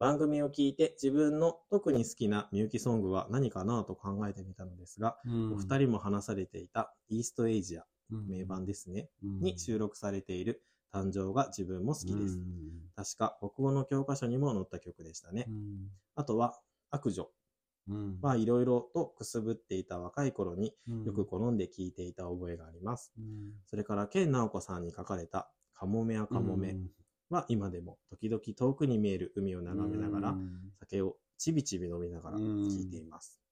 [0.01, 5.53] 番組を聞いて自分の特に好きなみゆきソングは何かなと考えてみたのですが、うん。
[5.55, 8.27] お二人も話されていたイーストエイジア、うん。
[8.29, 9.41] 名盤ですね、うん。
[9.41, 10.61] に収録されている
[10.93, 12.37] 誕生が自分も好きです。
[12.37, 12.91] うん。
[12.97, 15.47] 確か国語の教科書にも載った曲でしたね。
[15.49, 15.91] うん。
[16.17, 16.59] あとは
[16.91, 17.23] 悪女。
[17.23, 17.36] うん
[18.21, 21.05] まあいろいろとくすぶっていた若い頃にうん。
[21.05, 23.13] よく好んで聴いていた覚えがあります。
[23.19, 23.53] うん。
[23.67, 26.77] それから、ケンナオコさんに書かれたカモメやカモメ
[27.31, 30.73] は今でも時々遠くに見える海を眺めながらうん。
[30.81, 32.69] 酒をちびちび飲みながらうん。
[32.69, 33.46] 聴いています。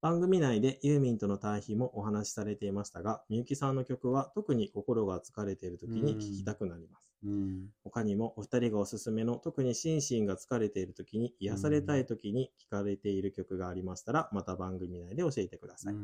[0.00, 7.08] 番組内でユーミンとの対比もお話しされていましたが、みゆきさんの曲は特に心が疲れている時に聴きたくなります。
[7.24, 15.94] うん他にもお二人がおすすめの特に心身が疲れている時に癒されたい時に聴かれている曲がありましたら、また番組内で教えてください。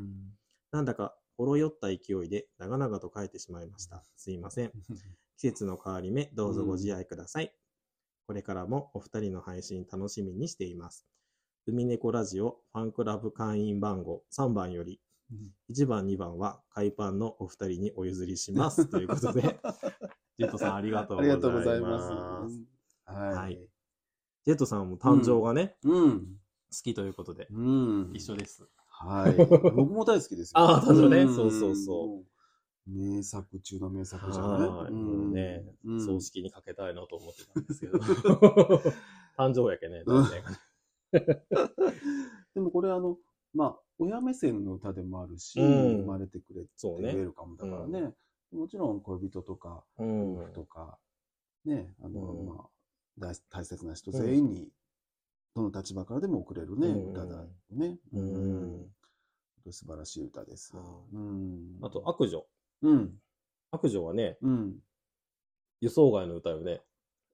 [0.71, 4.03] なんだかほろ酔った勢いで長々と書いてしまいました。
[4.17, 4.71] すいません。
[5.37, 7.55] 季節の変わり目、どうぞご自愛ください。
[8.27, 11.05] これからもお二人の配信楽しみにしています。
[11.67, 15.01] 海猫ラジオファンクラブ会員番号3番より、
[15.71, 18.85] 1番、2番は海パンのお二人にお譲りします。
[18.89, 19.41] ということで、
[20.37, 21.39] ジェットさんありがとうあございます。
[21.39, 22.61] りがとうございます。
[23.05, 23.69] ははいい。
[24.45, 26.19] ジェットさんも誕生がね、うん。
[26.19, 28.11] 好きということで、うん。
[28.13, 28.67] 一緒です。
[28.87, 29.35] はい。
[29.75, 30.59] 僕も大好きですよ。
[30.59, 32.25] あー誕生ねんそうそうそう。
[32.87, 34.93] 名作中の名作じゃない？
[34.93, 37.97] うね、うん葬式にかけたいなと思ってたんですけど。
[39.37, 40.03] 誕生やけね、ね
[42.53, 43.17] でもこれあの、
[43.53, 48.13] まあ、親目線の歌でもあるし、うん生まれてくれてウェルカムだからね。
[48.51, 50.97] もちろん恋人とか、うん夫婦とか、
[51.65, 52.69] ね、あの、うんまあ、
[53.17, 54.69] 大大切な人全員に、
[55.55, 57.99] どの立場からでも送れるね、うん歌だよね。
[58.13, 58.95] うん
[59.71, 60.73] 素晴らしい歌です。
[60.75, 61.79] ううん。
[61.81, 62.45] あと、悪女。
[62.83, 63.19] うん。
[63.71, 64.75] 悪女はね、うん。
[65.81, 66.81] 予想外の歌よね。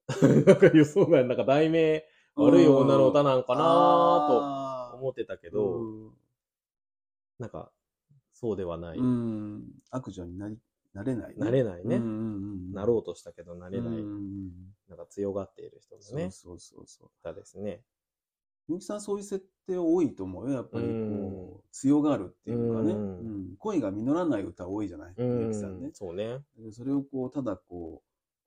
[0.46, 2.04] なんか予想外、なんか題名、
[2.36, 3.62] 悪い女の歌なんかな
[4.28, 6.12] とと思ってたけど、
[7.38, 7.70] なんか、
[8.32, 8.98] そうではない。
[8.98, 9.64] うん。
[9.90, 10.58] 悪女になり、
[10.94, 14.50] なれない、なれないねうんうんうん、なろうとしたけどなれない、うん
[14.88, 17.10] なんか強がっている人のね、そうそうそうそう。
[17.22, 17.80] 歌ですね。
[18.68, 20.56] みゆきさんそういう設定多いと思うよ。
[20.56, 25.92] やっぱりこう、うん強がるっていうかね、ううんん恋が実らない歌多いじゃない、うみゆきさんねん、。
[25.94, 26.40] そうね。
[26.58, 28.02] でそれをこう、ただこ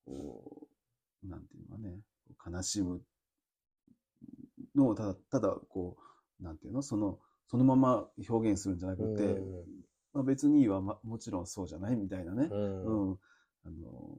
[0.06, 0.68] う、こ
[1.24, 2.00] う、なんていうのかね、
[2.58, 3.02] 悲しむ
[4.76, 5.98] のをただ、ただこ
[6.40, 9.66] う、なんていうの、その、そのまま表現するんじゃなくて、うん。
[10.14, 13.12] まあ、別には、ま、もちろんそうじゃないみたいなね、ううん。
[13.12, 13.20] ん、
[13.66, 14.18] あの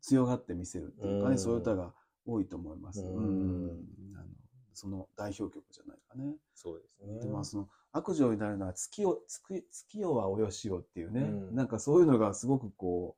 [0.00, 1.38] 強がって見せるっていうかね、うん。
[1.38, 1.94] そういう歌が
[2.26, 3.00] 多いと思います。
[3.00, 3.24] ううん。
[3.30, 4.26] んあの
[4.74, 6.36] その代表曲じゃないかね。
[6.54, 7.20] そうですね。
[7.20, 11.54] でまあその悪女になるのは月を月月夜はおよしよっていうね、うん。
[11.54, 13.16] なんかそういうのがすごくこ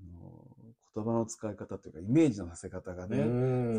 [0.00, 0.51] う、あの
[0.94, 3.24] 言葉の使い方というかイメージのさせ方がね、う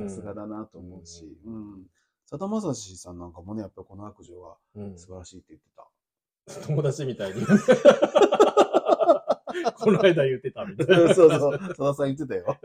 [0.06, 1.84] んさすがだなと思うし、うん。
[2.26, 5.88] さだまさしさんなんかもね、やっぱこの悪女はうん素晴らしいって言ってた。
[6.68, 7.42] 友達みたいに。
[9.76, 11.14] この間言ってたみたいな。
[11.16, 12.58] そうそう、さださん言ってたよ。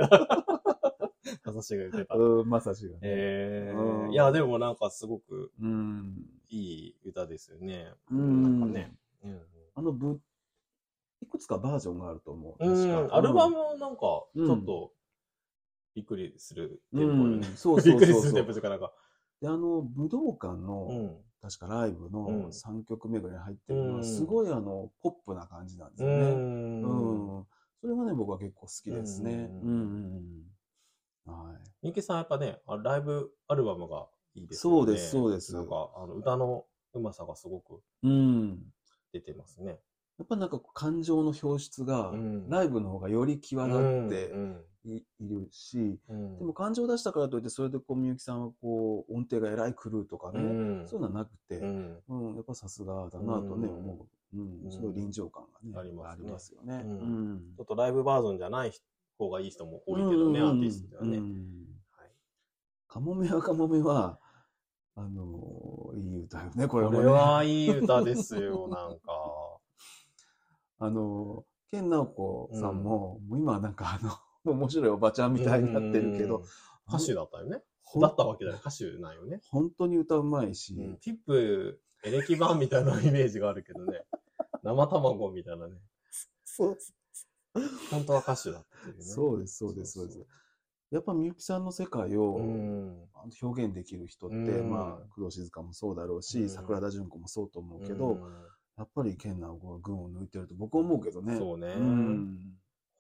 [1.44, 2.14] まさしが言ってた。
[2.14, 2.98] うん、まさしがね。
[3.02, 6.24] えうんー、いや、でもなんかすごくうん。
[6.48, 6.58] い
[6.88, 7.92] い歌ですよね。
[8.10, 8.96] うんなんかね。
[9.24, 9.40] うん
[9.74, 10.20] あのぶ、
[11.22, 12.64] いくつかバージョンがあると思う。
[12.64, 12.88] うん。
[12.88, 14.00] 確かアルバムなんか、ち
[14.36, 14.92] うんょっと、
[15.94, 17.44] びっくりするテうんンポよね。
[17.56, 18.92] そうそうそうびっくりするテンポかなんか。
[19.40, 21.16] で、あの、武道館の、うん。
[21.40, 26.16] 確かライブうんの3曲目ぐらいに入ってるのは、うんすごいあの、ポップな感じなんですうよね。
[26.16, 27.36] ん。
[27.38, 27.46] うん。
[27.80, 29.30] それがね、僕は結構好きですね。
[29.62, 30.48] ううんんうん
[31.26, 31.32] うん。
[31.32, 31.70] はい。
[31.82, 34.78] みゆきさんやっぱね、あライブアルバムがいいですよね。
[34.78, 38.72] そうですそうですなんか、あの歌のうまさがすごくうん。
[39.12, 39.78] 出てますね。
[40.18, 42.48] やっぱなんかこう感情の表出が、うん。
[42.50, 46.38] ライブの方がより際立ってうんいいるし、うん。
[46.38, 50.88] でも感情を出したからといって、それでこう、みゆきさんはこう、音程がえらい狂うとかね、うん。
[50.88, 52.02] そういうのはなくて、うん。
[52.08, 53.76] うん、やっぱさすがだなとね、うん。
[53.76, 54.36] 思う。
[54.38, 54.64] うん。
[54.64, 54.70] う、ん。
[54.72, 56.82] すごい臨場感がね、ありますよね。
[56.84, 56.90] うん。
[56.90, 56.94] う
[57.34, 57.40] ん。
[57.56, 58.72] ちょっとライブバージョンじゃない
[59.18, 61.18] 方がいい人も多いけどね、アーティストではね。
[61.18, 61.66] うん。
[61.92, 62.10] はい。
[62.86, 64.18] カモメはカモメは、
[64.96, 66.98] あのーいい歌よね、ここれもね。
[67.00, 69.12] れはいい歌ですよ、なんか。
[70.78, 74.12] あのー、健直子さんも、もう今はなんかあの、
[74.52, 76.44] 面白いおばちゃんみたいになってるけどうん、、
[76.88, 77.62] 歌手だったよね。
[78.00, 79.40] だったわけだよ、歌手なんよね。
[79.50, 84.04] 本当に歌うまいし、うん、ピップ、エレキ版みたいなイメージがあるけどね。
[84.62, 85.80] 生卵みたいなね。
[86.44, 86.78] そう
[87.90, 88.94] 本当は歌手だったね。
[88.98, 90.26] そうです、そうです、そうです。
[90.90, 92.36] やっぱみゆきさんの世界を
[93.42, 98.20] 表現できる人って、うんまあ、工藤静香もそうだろうし、うん桜田淳子もそうと思うけど、うん
[98.78, 101.36] やっぱり健直子が群を抜いてると僕は思うけどね。
[101.36, 102.38] そうねん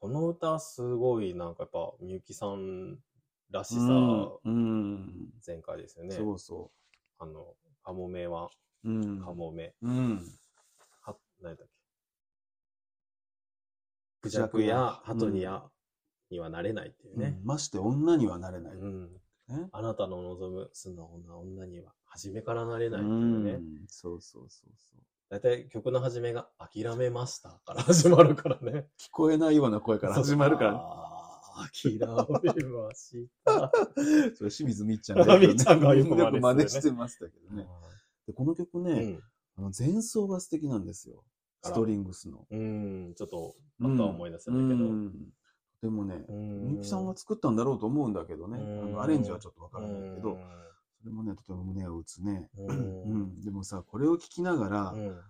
[0.00, 2.98] この歌すごいなんかやっぱみゆきさん
[3.50, 3.80] らしさ
[4.44, 5.30] うん。
[5.40, 6.14] 全開ですよね。
[6.14, 6.70] そうそ
[7.18, 8.50] あの、カモメは
[8.84, 8.90] う。
[8.90, 9.20] うん。
[9.20, 9.74] カモメ。
[9.82, 10.22] うん。
[11.02, 11.72] は、何だっけ。
[14.20, 15.62] クジャクやハトニア
[16.30, 17.46] にはなれないっていうねうん。
[17.46, 18.74] まして女にはなれない。
[18.74, 19.12] うん。
[19.48, 19.68] ね。
[19.72, 23.52] あなたの望む素直な女には初めからなれうないっていうね。
[23.52, 23.62] ん。
[23.86, 25.02] そうそうそうそう。
[25.30, 28.88] だいたい曲の始めが諦めましたから 始まるからね。
[28.98, 31.08] 聞こえないような声から始まるから。
[31.70, 33.70] 諦めました。
[34.36, 37.66] それ清水みっちゃんがよくねみっちゃんがよく真似してましたけどね。
[38.26, 39.22] でこの曲うね、ん。
[39.56, 41.22] あの前奏が素敵なんですよ。
[41.62, 42.46] ストリングスの。
[42.50, 44.88] うん、ちょっと、あとは思い出せないけど。
[44.88, 45.32] うん
[45.80, 48.58] でもね、うんみゆきさんが作ったんだろうと思うんだけどね、
[48.98, 50.36] アレンジはちょっとわからないけど、
[51.00, 52.50] それもね、とても胸を打つね。
[52.58, 55.20] ううんん、でもさ、これを聞きながら、うん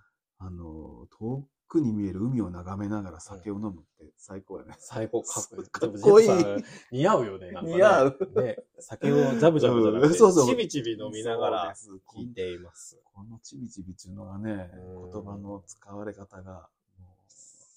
[0.40, 4.74] あの、遠くに見える海を眺めながら酒を飲むって最高やね。
[4.78, 5.40] 最高か
[5.86, 6.28] っこいい。
[6.90, 7.74] 似合うよね、なんかね。
[7.74, 13.00] 似合うね、酒をジャブジャブじゃなくて、うんそうそうちびちび飲みながら聞いています。
[13.12, 17.32] このちびちびっていうのがね、うん言葉の使われ方が、もう、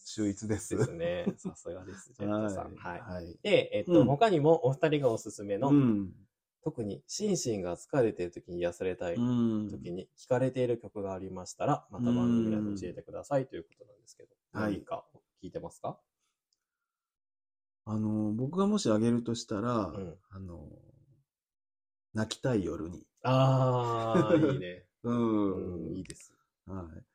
[0.05, 0.77] 秀逸です。
[0.77, 1.25] ですね。
[1.37, 2.75] さすがです、ジェットさん。
[2.77, 2.89] は。
[2.91, 3.01] はいい。
[3.01, 3.39] はい。
[3.41, 6.13] で、えっと、うん他にもお二人がおすすめの、うん。
[6.63, 9.21] 特に心身が疲れている時に癒されたいう
[9.65, 9.69] ん。
[9.69, 15.05] 時に聴かれている曲がありましたら、また番組内で教えてくださいということなんですけど、はい何か
[15.43, 15.99] 聞いてますか？
[17.85, 20.69] あの、僕がもしあげるとしたら、うんあの、
[22.13, 23.07] 泣きたい夜に。
[23.23, 24.85] ああ、 いいね。
[25.03, 25.95] ううん、ん。
[25.95, 26.33] いいです。
[26.65, 27.05] はい。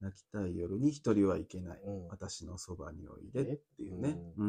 [0.00, 1.80] 泣きたい夜に一人はいけない。
[1.82, 4.18] うん私のそばにおいでっていうね。
[4.36, 4.48] うん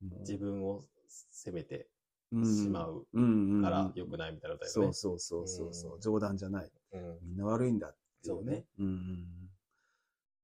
[0.00, 0.08] うん。
[0.08, 1.97] もう自分を責めてうん
[2.30, 3.62] しまううんうんうん。
[3.62, 4.60] から良くないみたいなね。
[4.66, 6.00] そうそうそうそうそう、うん。
[6.00, 6.70] 冗談じゃない。
[6.92, 7.18] うん。
[7.22, 8.40] みんな悪いんだっていうね。
[8.40, 8.66] そうね。
[8.78, 8.86] うん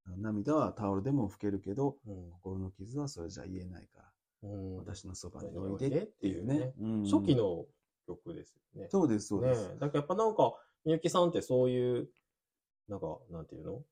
[0.07, 2.31] うん、涙はタオルでも拭けるけど、うん。
[2.31, 4.03] 心の傷はそれじゃ言えないか
[4.43, 4.77] ら、うん。
[4.79, 6.73] 私のそばにおいでっていうね。
[6.81, 7.05] うんうん。
[7.05, 7.67] 初期の
[8.07, 8.89] 曲ですよね。
[8.91, 9.69] そうです、そうねです。
[9.79, 12.09] だからやっぱなんか、みゆきさんってそういう、
[12.89, 13.83] なんか、なんていうの？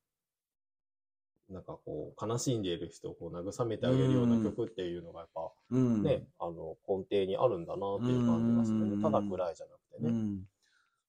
[1.53, 6.03] なんかこう、悲しんでいる人をこう慰めてあげるような曲っていうのがやっぱうん。
[6.03, 8.95] ね、あの、根底にあるんだなっていう感じがするね。
[8.95, 9.03] うん。
[9.03, 10.11] ただ暗いじゃなくてね。
[10.11, 10.49] うん。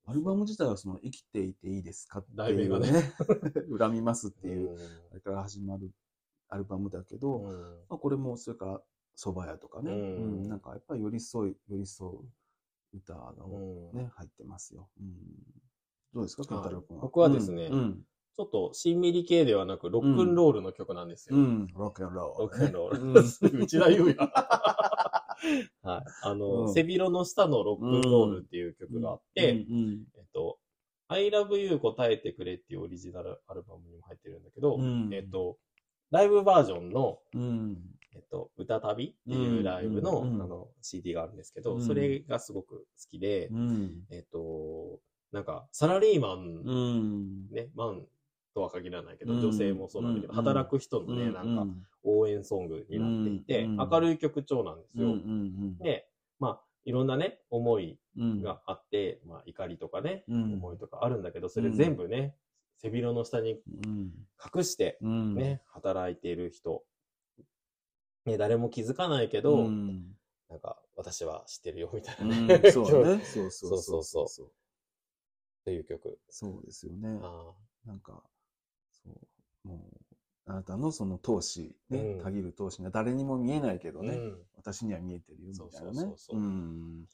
[0.05, 2.91] アルバム自体はその生きていていいですかって題名がいうね。
[2.91, 3.13] ね、
[3.79, 4.77] 恨みますっていう、うん。
[5.11, 5.91] あれから始まる
[6.49, 7.51] アルバムだけど、うん。
[7.89, 8.81] まあ、これもそれから
[9.15, 9.97] 蕎麦屋とかね、うん。
[9.97, 10.49] うん。
[10.49, 12.19] なんかやっぱり寄り添い、寄り添う
[12.93, 13.91] 歌がうん。
[13.93, 14.89] ね、入ってますよ。
[14.99, 15.13] うん、
[16.13, 17.01] どうですか、健太郎君は？
[17.01, 18.05] 僕はですねうん。
[18.35, 21.35] ちょっと、しんみり系ではなく、ロックンロールの曲なんですよ。
[21.35, 22.49] うん、ロックンロール。
[22.49, 23.63] ロックンローうんル。
[23.63, 24.17] 内田優也。
[25.83, 26.03] はい。
[26.23, 30.57] あの、うん背広の下のロックンロールっていう曲があって、うんえっと、
[31.09, 35.57] I love you 答えてくれっていうオリジナルアルバムにも入ってるんだけど、うんえっと、
[36.11, 37.77] ライブバージョンの、うん。
[38.15, 43.91] えっと、歌旅っていうライブの,、うんあの CD があるんですけど、うんそれがすごく好きで、うん。
[44.11, 44.99] えっと、
[45.31, 47.49] なんか、サラリーマン、うん。
[47.49, 48.05] ね、マン
[48.53, 51.67] とは限らないけど、うん女性もそうなんだけど、うん働く人のね、なんか、
[52.03, 55.09] 応援ソングになっていて、うん明るい曲調なんですよ。
[55.09, 56.07] ん、で、
[56.39, 58.41] まあ、いろんなね、思いうん。
[58.41, 62.35] があって、まあ、怒りとかね、うん思いとかあるんだけど、それ全部ね、
[62.77, 64.11] 背広の下にうん。
[64.55, 65.35] 隠して、うん。
[65.35, 66.83] ね、働いている人、
[68.25, 70.15] ね、誰も気づかないけど、うん。
[70.49, 72.57] なんか、私は知ってるよ、みたいなうね。
[72.57, 73.23] ん そうだね。
[73.23, 74.47] そうそうそうそうそう。
[74.47, 74.51] っ
[75.65, 76.19] ていう曲。
[76.29, 77.19] そうですよね。
[77.21, 77.53] あ
[77.85, 78.21] なんか、
[79.03, 79.09] そ
[79.65, 86.17] う、もう、あなたのその闘志、ね、うんたぎる闘志が誰にも見えないけーどね、うん私には見えてるよ、みたいなそうそうねそう。
[86.17, 87.07] そううん。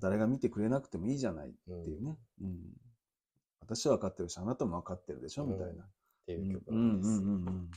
[0.00, 2.18] 誰が見てくれなくてもいいじゃないっていうね。
[2.42, 2.58] うん。
[3.60, 5.84] 私は分かってるし、あなたも分かってるでしょ、みたいな。
[5.84, 5.86] っ
[6.26, 7.08] ていう曲うなんんです。
[7.08, 7.70] うんうんうん。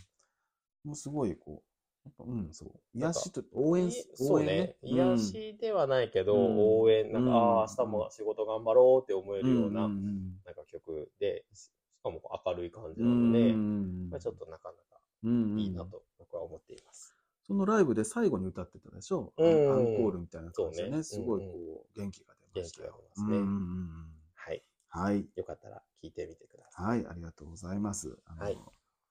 [0.84, 1.64] もうすごい、こ
[2.04, 2.70] やっぱうん、そう。
[2.94, 4.76] 癒しと、応援そうね。
[4.82, 11.70] 癒しではないけど、うん応援、なんか、うんああ、明日も仕事頑張ろうって思えうんるような、なんか曲で、し
[12.02, 17.16] かも明るい感じうなので、んまあ、ちょっとなかなかうんいいなと僕は思っています。
[17.44, 22.94] そのライブで最後に歌ってたでしょ、うんアンコールみたいな感じでね、そうねすごいこう、元気が出ましたよ。
[22.94, 24.64] 元気が出ますねはい。
[24.90, 25.26] はい。
[25.36, 26.86] よかったら聞いてみてください。
[26.86, 28.18] はい、ありがとうございます。
[28.26, 28.58] あのはい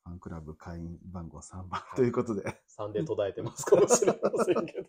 [0.03, 2.43] ファンクラブ会員番号3番ということで、
[2.79, 4.89] 3で途絶えてますかもしれませんけど。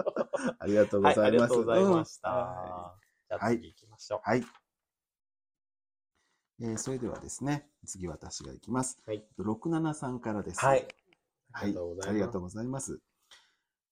[0.58, 1.30] ありがとうごはい、ざいます。
[1.30, 2.30] ありがとうございました。
[2.30, 2.96] うんは
[3.28, 4.20] じゃあ次行きましょう。
[4.22, 4.44] はい。
[6.60, 8.98] えーそれではですね、次私が行きます。
[9.06, 9.24] はい。
[9.38, 10.64] 67さんからです。
[10.64, 10.86] はい。
[11.52, 11.74] はい。
[12.06, 12.98] ありがとううございます。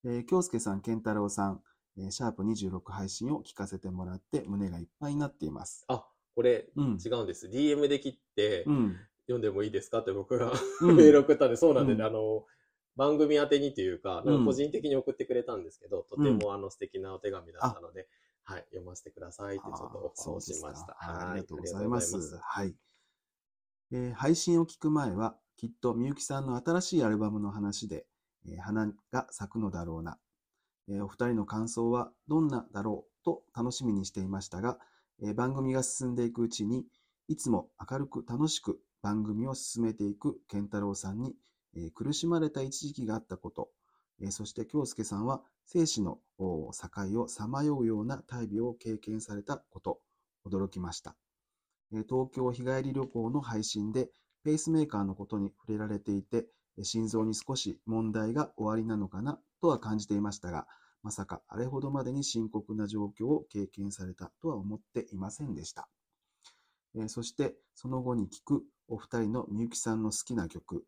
[0.04, 1.62] えー、京介さん、健太郎さん、
[1.98, 5.84] えーシャープ26配信を聞かせてもらって胸がいっぱいになっています。
[5.88, 6.98] あ、これうん。
[7.04, 7.48] 違うんです。
[7.48, 8.96] DM で切ってうん。
[9.26, 10.00] 読んでもいいですか？
[10.00, 10.50] って僕が
[10.80, 12.46] うん メール送ったんで、そうなんで、うんあの、
[12.96, 18.08] 番組宛てにというか、か個人的に送ってくれたんですけど、とてもあの素敵なお手紙だったので、
[18.44, 20.96] はい、読ませてくださいってちょっとオファーをしました。
[20.98, 22.14] はいはいありがとうございます。
[22.14, 22.76] ありがとうございはい。
[23.92, 28.06] えー配信を聞く前は、きっとみゆきさんの新しいアルバムの話で、
[28.46, 30.18] えー花が咲くのだろうな。
[30.88, 34.78] えーお二人の感想はどんなだろうと楽しみにしていましたが、
[35.22, 36.84] えー番組が進んでいくうちに、
[37.28, 41.34] いつも明るく楽しく番組を進めていく健太郎さんに、
[41.76, 43.83] えー苦しまれた一時期があったこと、えー
[44.30, 50.00] そして京介さんは生死の境をさまようような大病を経験されたこと、
[50.46, 51.16] 驚きました。
[51.90, 54.10] 東京日帰り旅行の配信で
[54.44, 56.46] ペースメーカーのことに触れられていて、
[56.82, 60.66] 心臓に少し問題がおありなのかなとは感じていましたが、
[61.02, 65.88] まさかあれほどまでに深刻な状況を経験されたとは思っていませんでした。
[67.08, 70.84] そしてその後に聞くお二人のみゆきさんの好きな曲、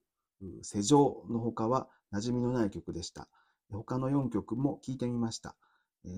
[0.62, 3.28] 世情の他は馴染みのない曲でした。
[3.70, 5.56] 他の4曲も聴いてみました。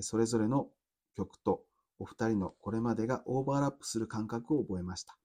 [0.01, 0.69] それぞれの
[1.15, 1.65] 曲と
[1.99, 5.17] お二人のこれまでがオーバーラップする感覚を覚えました。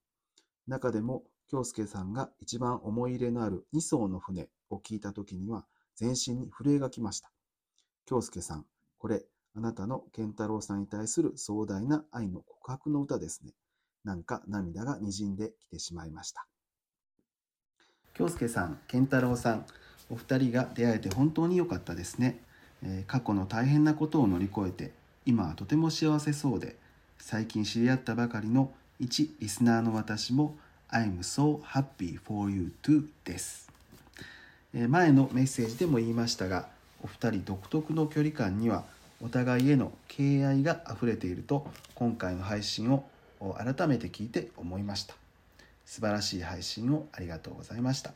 [0.68, 7.32] 中でも、京介さんが一番思い入れのある2層の船を聞いたときには、全身に震えがきました。
[8.06, 8.66] 京介さん、
[8.98, 13.54] これ、あなたの健太郎さんに対する壮大な愛の告白の歌ですね。
[14.04, 16.48] なんか涙が滲んできてしまいました。
[18.14, 19.66] 京介さん、健太郎さん、
[20.10, 22.38] お二人が出会えて本当に良かったですね。
[22.84, 24.92] えー過去の大変なことを乗り越えて、
[25.26, 26.76] 今はとても幸せそうで、
[27.18, 30.56] 最近知り合ったばかりの一リスナーの私も
[30.92, 33.72] I'm so happy for you too です。
[34.74, 36.68] えー前のメッセージでも言いましたが、
[37.02, 38.84] お二人独特の距離感には
[39.22, 43.06] お互いへの敬愛が溢れていると今回の配信を
[43.40, 45.16] 改めて聞いて思いました。
[45.86, 48.14] 素晴らしい配信をありがとうございました。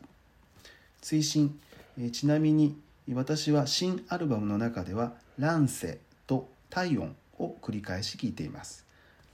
[1.02, 1.58] 追伸、
[2.00, 2.80] えちなみに
[3.14, 8.86] 私は新アルバムの中では「乱世」と「体温」を繰り返し聴いています。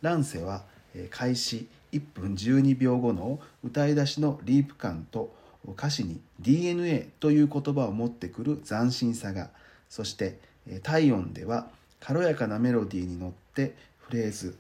[0.02, 5.34] 乱世はえ開始1分12秒後の歌い出しのリープ感と
[5.68, 9.50] 歌詞に DNA という言葉を持ってくる斬新さが
[9.90, 11.68] そしてえ体温では
[12.00, 14.56] 軽やかなメロディーに乗ってフレーズ、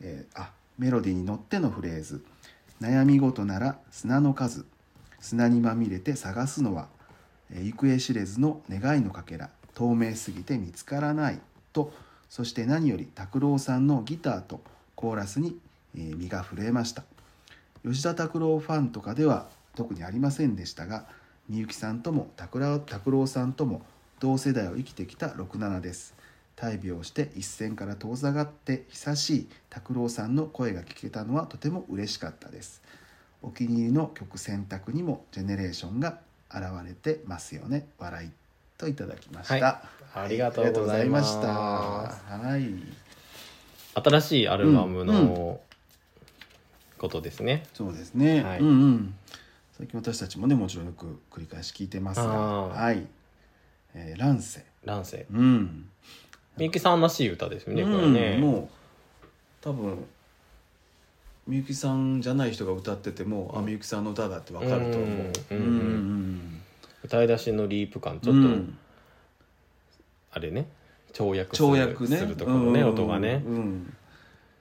[0.00, 2.24] えーあメロディーに乗ってのフレーズ
[2.80, 4.64] 悩み事なら砂の数
[5.20, 6.88] 砂にまみれて探すのは
[7.52, 11.40] 行方知れずの願いのかけら透明すぎて見つからない
[11.72, 11.92] と
[12.28, 14.60] そして何より拓郎さんのギターと
[14.94, 15.58] コーラスに
[15.94, 17.02] 身が震えました。
[17.84, 21.06] 吉田拓郎ファンとかでは特にありませんでしたが
[21.48, 23.82] みゆきさんとも拓郎拓郎さんとも
[24.20, 26.14] 同世代を生きてきた67です。
[26.54, 32.82] 大病して一線から遠ざかって久しい拓郎さんの声が聞けたのはとても嬉しかったです。
[33.42, 36.20] お気に入りの曲選択にもジェネレーションが
[36.52, 37.88] 現れてますよね。
[37.98, 38.30] 笑い
[38.76, 40.24] といただきました、はい。
[40.24, 41.48] ありがとうございました。
[41.48, 42.74] はい。
[43.94, 45.60] 新しいアルバムうんの
[46.98, 47.64] ことですね。
[47.74, 48.58] そうですね、はい。
[48.60, 49.14] うんうん。
[49.76, 52.26] 最近私たちもねもちろんよく繰り返し聞いてますが。
[52.26, 53.06] はい、
[53.94, 54.64] えー、乱世。
[54.84, 55.26] 乱世。
[55.32, 55.88] うん。
[56.56, 58.36] みゆきさんらしい歌ですよね、これうんね。
[58.38, 58.68] も
[59.22, 59.26] う
[59.60, 60.04] 多分
[61.46, 64.98] みゆきさんじゃない人が歌ってても、あみゆきさんの歌だってわかると思う。
[65.50, 66.60] うんうんうんうん
[67.02, 68.78] 歌い出しのリープ感、ちょっと、うん。
[70.32, 70.68] あれね、
[71.12, 72.16] 跳躍する跳躍ね。
[72.18, 73.42] するところね、うん音がね。
[73.46, 73.94] うん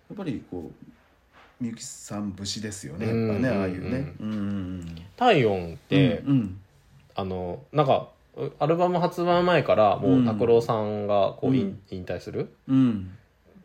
[0.10, 3.08] やっぱりこうみゆきさん節ですよね。
[3.08, 4.14] やっうんぱねああいうね。
[4.22, 6.60] うんうん体温って、うん
[7.16, 8.08] あの、なんか、
[8.38, 12.54] うアルバム発売前からもう拓郎さんがこう、引退する？
[12.70, 13.18] うん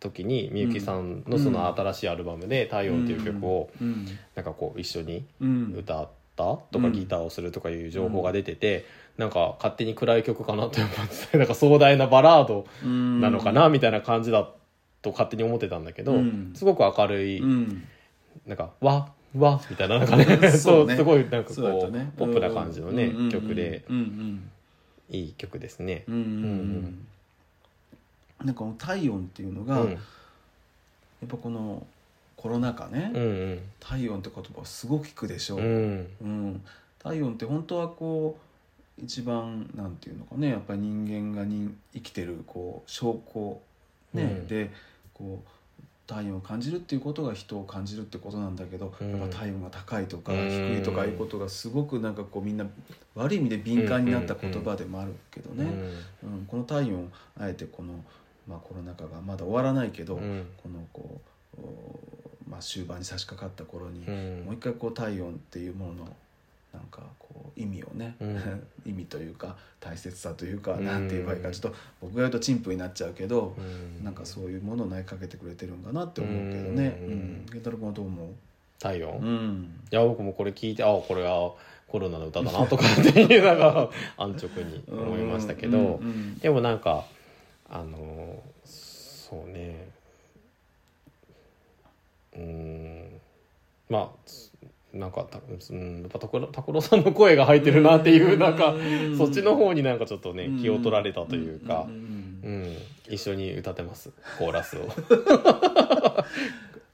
[0.04, 4.06] 時にみゆきさんのその新しいアルバムで「体温」っていう曲をうん。
[4.34, 5.74] なんかこう一緒にうん。
[5.76, 8.84] 歌っったとかギターをするとかいう情報が出てて、
[9.16, 14.50] なんか勝手に暗い曲かなって思ってて なんか壮大なバラードなのかなみたいな感じだ
[15.00, 16.50] と勝手に思ってたんだけど、うん。
[16.54, 17.84] すごく明るい、うん。
[18.46, 21.56] なんか、わ、わ、みたいな、なんかね、そ そう すごいなんかこう、
[22.18, 23.84] ポップな感じのね、曲で、
[25.10, 26.04] いい曲ですね。
[26.08, 26.14] うん。
[26.14, 27.06] うんうん
[28.44, 29.98] なんかこの体温っていうのが、うん、やっ
[31.28, 31.86] ぱこの
[32.36, 35.56] コロナ禍ね、うん、うん、体温って言葉をすごく聞くでしょ。
[35.56, 36.62] う、うん、うん。
[37.02, 38.38] 体温って本当はこ
[38.98, 43.60] う一番なんていうのかねやっぱり人間がに生きてるこう証拠、
[44.12, 44.46] ねうん。
[44.46, 44.70] で
[45.14, 45.48] こう
[46.06, 49.10] 体温を感じるっていうことが人を感じるってことなんだけど、うん。
[49.18, 50.50] やっぱ体温が高いとかうん。
[50.50, 52.66] 低いとかいうことがすごくなんかこうみんな
[53.14, 55.64] 悪い意味で敏感になった言葉でもあるけどね、
[56.22, 56.44] うん。
[56.46, 57.94] この体温あえてこの、
[58.46, 61.20] まあ、コロナ禍がまだ終わらないけど、うん、このこ
[61.58, 62.00] う、お
[62.48, 66.16] まあ、終盤に差し掛かった頃に、うん、もう一回こう体温っていうものの
[66.74, 68.36] なんかこう意味をね、うん。
[68.84, 70.84] 意味というか大切さというか、うん。
[70.84, 73.60] なんて言えばいいかちょっと僕が言うと陳腐になっちゃうけど、う
[74.00, 74.04] ん。
[74.04, 76.98] なんかそういうものを投げかけてくれてるんかなって思うけどね。
[77.00, 77.46] ううん。
[77.48, 78.34] 太郎君はどう思
[78.80, 79.22] 体温、う？
[79.22, 81.52] ういん、や、僕もこれ聞いて、あ、これは
[81.86, 83.88] コロナの歌だなとかっていうのが
[84.18, 86.38] 安直に思いましたけど、うんうん。
[86.38, 87.06] でもなんか、
[87.68, 89.88] あの、そうね、
[92.36, 93.20] うーん、
[93.88, 102.76] まあ、なんかた、うん、やっぱ拓郎さんの声が入ってるなっていう、なんか、うんそっちの方になんかちょっとねうん、気を取られたというかん、んうん、
[103.08, 104.88] 一緒に歌ってます、コーラスを。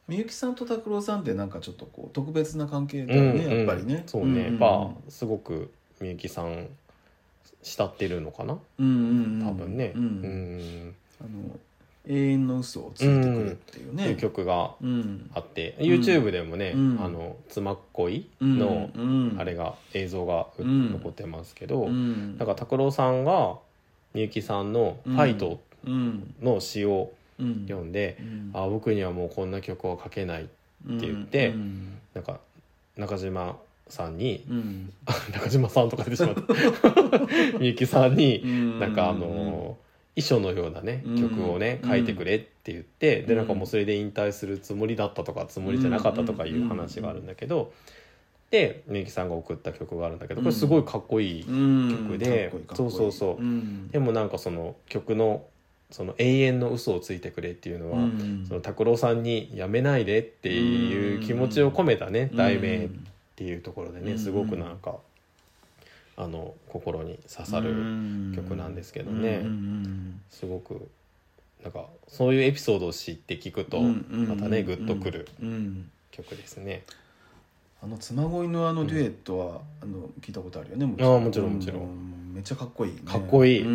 [0.08, 4.02] みゆきさんと拓郎さんってなんかちょっとこう特別な関係だよね、うんやっぱりね。
[4.06, 6.68] そうね、んんまあ、すごくみゆきさん、
[7.62, 8.58] 慕ってるのかな？
[8.78, 9.92] うんうんうん、多分ね。
[9.94, 10.06] ううん。
[10.88, 10.94] ん。
[11.20, 11.58] あの
[12.08, 14.04] 永遠の嘘をついてくれっていうね。
[14.04, 15.30] っていう曲がうん。
[15.34, 16.98] あって、YouTube でもね、うん。
[17.04, 22.38] あの、妻っ恋うんの、うんあれが、映像がううん残ってますけど、うん。
[22.38, 23.56] なんか拓郎さんが、
[24.14, 27.66] みゆきさんのファイトうんの詩をうん。
[27.68, 28.50] 読んで、うん。
[28.54, 30.44] あ僕にはもうこんな曲を書けない。
[30.44, 30.50] って
[30.88, 31.98] 言ってうん。
[32.14, 32.40] なんか、
[32.96, 33.58] 中島
[33.92, 34.92] さんに、うん。
[35.32, 37.58] 中島さんとか言ってしまった。
[37.58, 38.80] みゆきさんに、うん。
[38.80, 39.78] なんかあの
[40.16, 41.20] 遺書のようなねうん。
[41.20, 41.90] 曲をねうん。
[41.90, 43.36] 書いてくれって言って、でうん。
[43.38, 47.72] なんかもうそれで引退するつもりだったとかつもりじゃなかったとかいう話があるんだけど、
[48.50, 52.08] でみゆきさんが送った曲があるんだけどこれすごいかっこいい、うん。
[52.08, 53.42] 曲でそうそうそう。
[53.42, 53.88] うん。
[53.88, 55.44] でもなんかその曲の
[55.90, 58.44] その永遠の嘘をついてくれっていうのは、うん。
[58.46, 62.88] その拓郎さんにやめないでっていう気持ちを込めたね、題名
[63.40, 64.96] っていうところでね、うんすごくなんか
[66.18, 67.72] あの心に刺さる
[68.36, 69.42] 曲なんですけどね。
[70.28, 70.90] すごく
[71.62, 75.26] なんかそういうエピソードを知って聞くとまたねグッとくる
[76.10, 76.82] 曲ですね。
[77.82, 81.82] あの妻恋のあのデュエットは、あの聞いたことあるよねもああもちろんもちろん。
[81.84, 81.86] う
[82.34, 83.62] めっちゃかっこいい、ね、かっこいい。
[83.62, 83.68] う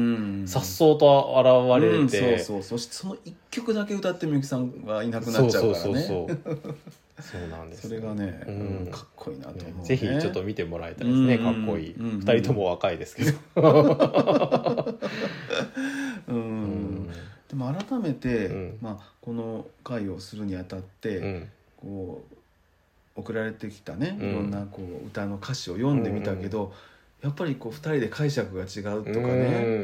[0.44, 0.48] ん。
[0.48, 2.78] さっそうと現れうんて、そうそう。
[2.78, 5.78] そしてその一曲だけ歌ってみゆきさんはいなくなっちゃうからね。
[5.80, 6.76] そうそうそうそう
[7.20, 8.56] そうなんですそれがね、うん。
[8.86, 9.74] うんかっこいいなとね。
[9.84, 13.32] ぜひちょっと見てもらいたいですね、うんかっこいい、うん二人とも若いですけど、
[17.48, 18.78] でも改めて、うん。
[18.82, 21.50] まあ、この会をするにあたって、うん。
[21.78, 22.24] こ
[23.16, 24.30] う送られてきたねうん。
[24.30, 26.74] いろんなこう歌の歌詞を読んでみたけど、
[27.22, 29.20] やっぱりこう2人で解釈が違うとかね、う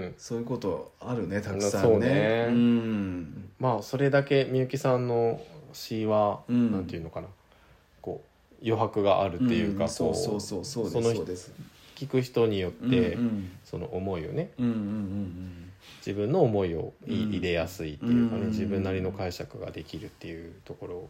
[0.09, 0.13] ん。
[0.17, 2.07] そういうことあるねたくさんね。
[2.07, 2.45] ね。
[2.49, 3.49] うん。
[3.59, 5.39] まあそれだけみゆきさんの
[5.73, 6.71] 詩は、うん。
[6.71, 7.27] なんていうのかな。
[8.01, 11.51] こう余白があるっていうか、んそうこそうそうそうそうです。
[11.95, 15.71] 聞く人によって、うんその思いをねうんうんうん
[16.05, 21.09] 自分の思いを入れやすいっていうかね、うん自分なりの解釈ができるっていうところ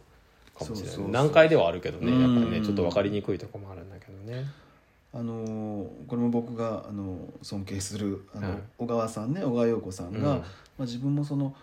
[0.58, 1.10] かもしれない。
[1.10, 4.44] 難解ではあるけどねやっぱりねうんちょっと分かりにくいところもあるんだけどね。
[5.14, 8.58] あのーこれも僕があの尊敬するあの、はい。
[8.78, 10.24] 小川さんね小川陽子さんが、うん。
[10.24, 10.44] ま
[10.80, 11.54] あ、自分もその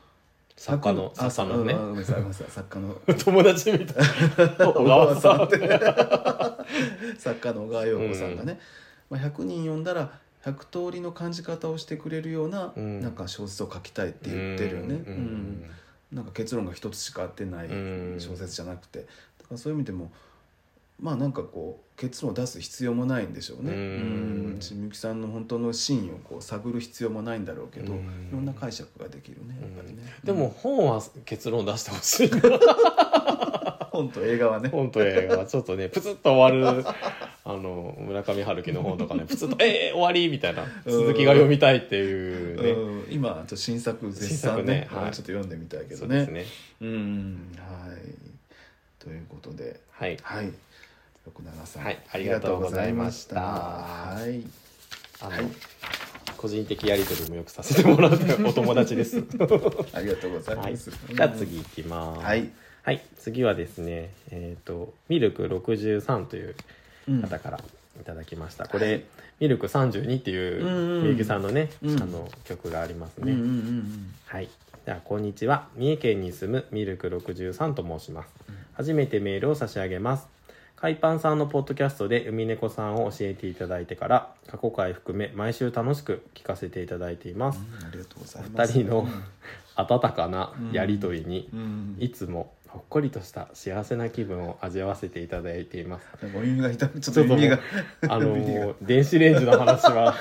[0.60, 1.74] 作家のあ作家のね。
[1.74, 2.94] あごめん作家の。
[3.18, 4.58] 友達みたい。
[4.58, 5.44] な小川さん。
[5.44, 5.58] っ て
[7.18, 8.60] 作家の小川陽子さんがね、
[9.10, 13.00] まあ、100人読んだら100通りの感じ方をしてくれるような、うん。
[13.00, 15.14] なんか小説を書きたいって言ってるよね、うん。
[15.14, 15.66] うん。
[16.12, 18.16] なんか結論が一つしか出ないうん。
[18.20, 19.00] 小説じゃなくて。
[19.00, 19.12] だか
[19.52, 20.12] らそういう意味でも
[21.00, 23.72] まあなんかこう結論を出す必要もないんでしょうね。
[23.72, 24.60] うん。
[24.72, 28.00] みゆきさんの本当の真意をこう探る必要もないんだろうけど、うん。
[28.00, 30.04] いろんな解釈ができるねやっぱりね。
[30.24, 32.30] でも本は結論出してほしい。
[32.30, 32.40] な
[33.92, 34.70] 本と映画はね。
[34.70, 36.86] 本と映画はちょっとねプツッと終わる
[37.44, 40.66] あの村上春樹の本とかね プツッと「えー、終わり!」みたいな。
[40.86, 45.12] 続きが読みたいっていうね、うん、今ちょっと新作絶賛新ね作ねはい。
[45.12, 45.98] ちょっと読んでみたいけどね。
[45.98, 46.46] そうですね。
[46.82, 47.52] うん。
[47.58, 48.00] はい。
[49.00, 49.82] ということで。
[49.92, 50.18] はい。
[50.22, 50.52] はい
[51.28, 54.44] 673さんはいありがとうございましたはい
[55.22, 55.46] あの、はい
[56.40, 59.18] 個人的やり取りもよくさせてもらってお友達です。
[59.18, 62.22] ありがとうございはい、 ます、じゃあ次いきます。
[62.26, 62.50] はい、
[62.84, 66.56] はい、次はですね、えっ、と、ミルク63という
[67.10, 67.60] うん方から
[68.00, 68.70] いただきました。
[68.70, 69.04] これ、
[69.42, 73.34] ミルク32っていうみゆきさんのね、うんあの曲がありますね。
[73.34, 74.48] うんうんうんはい。
[74.86, 75.68] じゃあ、こんにちは。
[75.76, 78.30] 三重県に住むミルク63と申します。
[78.76, 80.39] 初めてメールを差し上げます。
[80.82, 87.60] 海パンさんのポッドキャストで海猫さんを教えていただいてから、過去回含め毎週楽しく聞かせていただいています。
[87.60, 88.78] うんありがとうございおます。
[88.78, 89.08] 二人の
[89.76, 91.98] 温かなやりとりに、うん。
[92.00, 96.08] いつもほっこりとした幸せな気分を味わわせていただいています。
[96.36, 97.60] お耳が痛むちょっと耳が
[98.08, 100.16] あの耳が電子レンジの話は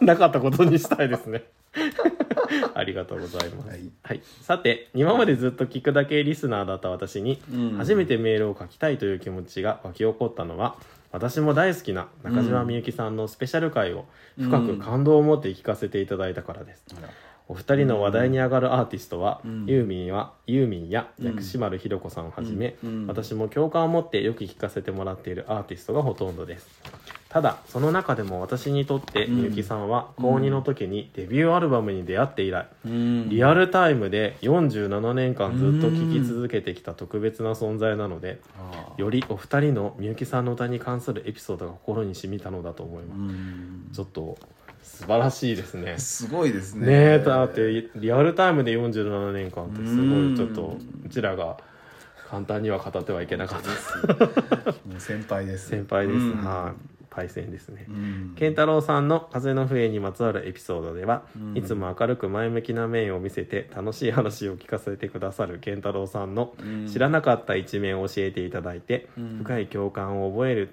[0.00, 1.44] なかったことにしたいですね。
[2.74, 3.68] ありがとうございます。
[3.68, 10.76] ははいい、さて今までずっと聞くだけリスナーだった私に、うん初めてメールを書きたいという気持ちが湧き起こったのは
[11.10, 14.04] 私も大好きな中島みゆきさんのスペシャル回を
[14.38, 16.84] 深く感動を持って聞かせていただいたからです。
[16.98, 17.08] あら
[17.46, 19.66] お二人の話題に上がるアーティストは、うん。
[19.66, 23.02] ユーミンはユーミンやうん薬師丸ひろ子さんをはじめ、うん。
[23.02, 23.06] うん。
[23.06, 26.66] 私も共感を持ってよく聞かせてもらっているアーティストがほとんどです。
[27.28, 29.36] ただその中でも私にとってうん。
[29.36, 33.28] みゆきさんは高2の時にデビューアルバムに出会って以来、うん。
[33.28, 38.40] リアルタイムで47年間ずっと聴き続けてきた特別な存在なので
[38.96, 43.90] よりお二人のみゆきさんの歌に関するエピソードが心に染みたのだと思います、うん。
[43.92, 44.38] ちょっと
[44.94, 45.98] 素晴らしいですね。
[45.98, 46.86] すごいですね。
[46.86, 51.58] ねえだってリアルタイムで47年間ってすごうんいちょっとうちらが
[52.28, 54.72] 簡単には語ってはいけなかった。
[54.88, 55.68] もう先輩です。
[55.68, 56.44] 先輩です、うん。
[56.44, 56.94] はい。
[57.10, 58.32] パイセンですね、うん。
[58.36, 61.56] 健太郎さんの風の笛にまつわるエピソードでは、うん。
[61.56, 66.88] いつも明るく前向きな面を見せて楽しい話を聞かせてくださる健太郎さんのうん。
[66.88, 69.38] 知らなかった一面を教えていただいて、うん。
[69.44, 70.70] 深い共感を覚える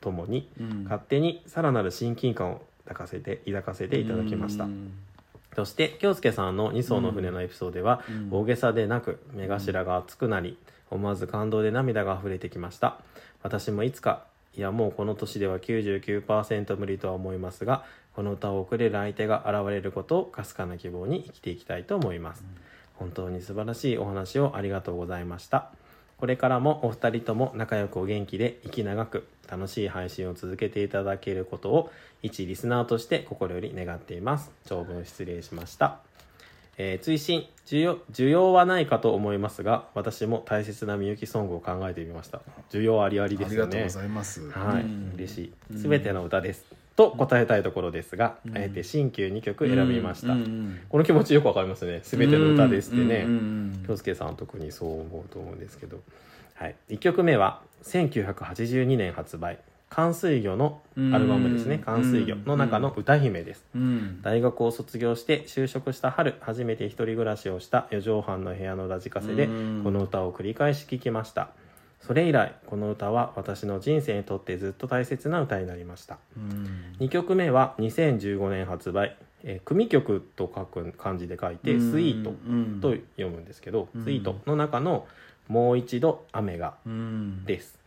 [0.00, 0.84] ともに、うん。
[0.84, 4.92] 勝手にさらなる親近感を抱かせて抱かせていただきました、うん。
[5.54, 8.28] そして京介さんの2艘の船のエピソードでは、うん。
[8.30, 10.58] 大げさでなく目頭が熱くなり
[10.90, 12.98] 思わず感動で涙が溢れてきました。
[13.42, 14.24] 私もいつか
[14.56, 17.84] いやもうこの年では99%無理とは思いますが
[18.14, 22.44] この歌を送れる相手が現れることをかすかな希望に生きていきたいと思います、
[22.94, 25.70] 本当に素晴らしいお話をありがとうございました
[26.20, 31.90] これからもお二人とも仲良くお元気で息長く楽しい配信を続けていただけることを
[32.22, 34.50] 一リスナーとして心より願っています。
[34.66, 36.00] 長文失礼しました、
[36.76, 42.42] えー追伸需要需要はないかと思いますが私も大切なみゆきソングを考えてみました。
[42.70, 43.78] 需要ありありですよね。
[43.78, 44.50] ありがとうございます。
[44.50, 45.12] はい、うん。
[45.14, 45.52] 嬉しい。
[45.72, 46.66] うんすべての歌です、
[47.00, 48.56] と答えたいところですが、うん。
[48.56, 50.34] あえて新旧2曲選びました、
[50.90, 52.00] この気持ちよくわかりますね。
[52.02, 53.26] すべての歌ですってね、
[53.86, 56.00] 京介さんは特にそう思うと思うんですけど、
[56.54, 63.64] はい、1曲目は1982年発売「寒水魚」のアルバムですね「うん寒水魚」の中の歌姫です。
[63.74, 64.20] うん。
[64.20, 69.80] 大学を卒業して就職した春初めて一人暮らしをした四畳半の部屋のラジカセでうん。
[69.84, 71.48] この歌を繰り返し聴きました
[72.00, 76.18] それ以来この歌は私の人生にとってずっと大切な歌になりました。
[76.36, 76.96] うん。
[76.98, 82.80] 2曲目は2015年発売、えー組曲と書く漢字で書いて「スイート」うん。
[82.80, 84.04] と読むんですけど、うん。
[84.04, 85.06] ツイートの中の
[85.48, 87.78] 「もう一度雨がうん」です。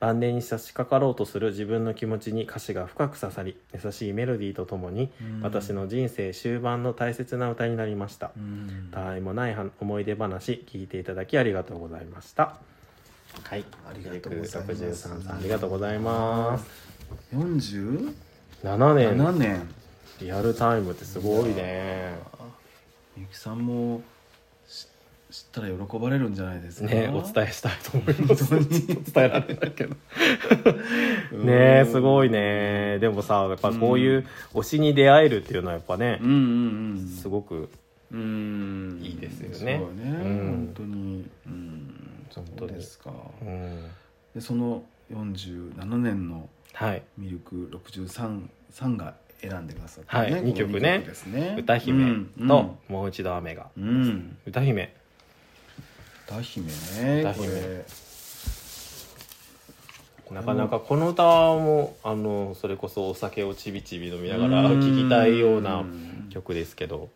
[0.00, 5.40] 晩年に差し掛かろうとする自分の気持ちに歌詞が深く刺さり優しいメロディーとともに、うん。
[5.42, 8.32] 私の人生終盤の大切な歌になりました。
[8.36, 8.88] うん。
[8.90, 12.56] たわいもないは思い出話聞いていただきありがとうございました
[13.44, 13.64] はい。
[13.88, 15.08] ありがとうございます。
[15.08, 16.66] 63さんありがとうございます。
[17.34, 18.14] 47
[18.62, 19.38] 7年。
[19.38, 19.68] 年。
[20.20, 22.14] リアルタイムってすごいね。
[23.16, 24.02] みゆきさんも
[24.68, 24.86] し
[25.30, 26.88] 知ったら喜ばれるんじゃないですか？
[26.88, 28.50] ねお伝えしたいと思います。
[28.50, 29.96] 伝えられないけど。
[31.32, 32.98] ねえすごいね。
[32.98, 37.08] でもさやっぱこういう推しに出会えるっていうのはやっぱねうんうんうん。
[37.08, 37.70] すごく
[38.12, 38.98] うん。
[39.02, 39.78] いいですよね。
[39.78, 40.38] そうね、うん。
[40.46, 41.26] 本当に。
[41.46, 43.12] うんそうですか。
[43.42, 43.90] うん。
[44.34, 47.02] でその47年のはい。
[47.18, 50.30] ミルク63さんが選んでくださった、はい。
[50.30, 50.98] この二曲ね。
[51.00, 51.56] 二ですね。
[51.58, 53.66] 歌姫うんともう一度雨が。
[53.76, 54.94] うん、うん歌姫。
[56.26, 56.66] 歌姫
[57.02, 57.46] ね歌姫。
[57.48, 57.84] これ。
[60.30, 67.08] なかなかこの歌もあのそれこそお酒をちびちび飲みながら聴きたいようなうん曲ですけど。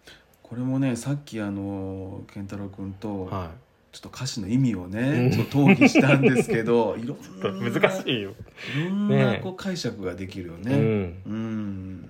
[0.43, 3.51] これもねさっきあの健太郎君とは
[3.95, 4.90] ちょっと歌詞の意味をうん。
[4.90, 8.34] ね、ちょっと討議したんですけど いろんな難しいよ。
[8.76, 10.76] いろんなねこう解釈ができるようね。
[10.76, 11.22] ん。
[11.24, 12.09] うん。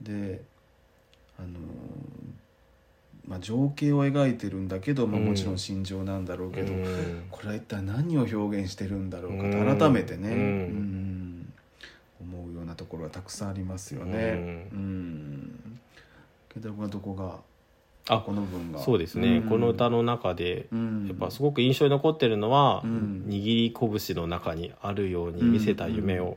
[0.00, 0.40] で
[1.38, 1.48] あの
[3.28, 5.26] まあ、情景を描いてるんだけど、まあ、うん。
[5.26, 7.24] もちろん心情なんだろうけど、うん。
[7.30, 9.78] これは一体何を表現してるんだろうかとうん。
[9.78, 10.38] 改めてね、うん。
[10.38, 11.52] うん。
[12.20, 14.68] 思うようなところがたくさんありますよね。
[14.72, 15.80] うん。
[16.48, 17.40] 健太郎君はどこが
[18.08, 18.78] あこの文が。
[18.78, 19.48] そうですね、うん。
[19.48, 21.06] この歌の中でうん。
[21.08, 23.24] やっぱすごく印象に残ってるのは、うん。
[23.26, 23.74] 握り
[24.06, 26.36] 拳の中にあるように見せた夢を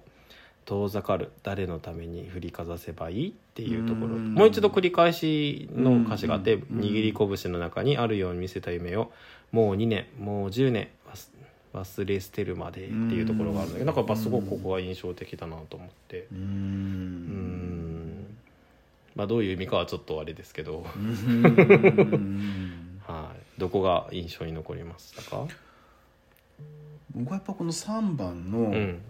[0.66, 4.34] 遠ざかる誰のために振りかざせばいいっていうところ、うん。
[4.34, 6.80] もう一度繰り返しの歌詞があって、うん。
[6.80, 9.12] 握り拳の中にあるように見せた夢を
[9.52, 11.30] もう2年もう10年忘
[11.72, 16.28] 忘れ捨てるまでっていうところがあるんだけどなんかやっぱすごくここが印象的だなと思って。
[16.32, 17.49] ううんん
[19.20, 23.02] まあどういう意味かはちょっとあれですけど、うん。
[23.06, 25.46] はい、どこが印象に残りましたか、
[27.14, 29.02] 僕はやっぱこの3番の、うん。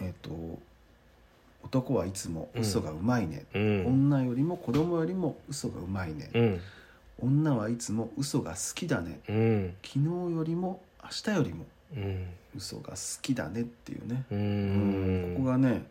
[0.00, 0.58] えっ、と
[1.62, 3.86] 「男はいつも嘘がうまいね」うん。
[3.86, 6.60] 女よりも子供よりも嘘がうまいね」うん。
[7.20, 9.76] 女はいつも嘘が好きだね」うん。
[9.84, 12.26] 昨日よりも明日よりもうん。
[12.56, 15.36] 嘘が好きだねっていうね、ううんん。
[15.36, 15.86] ここがね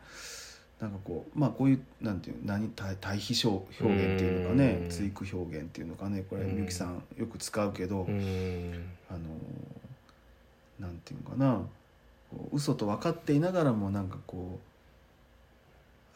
[0.83, 4.89] なんかこうまあこういうなんていう何対対比表表現っていうのかねうん。
[4.89, 6.55] 対句表現っていうのかねこれうん。
[6.55, 8.83] みゆきさんよく使うけど、うん。
[9.09, 9.19] あの
[10.85, 11.61] なんていうのかな
[12.51, 14.59] 嘘と分かっていながらもなんかこ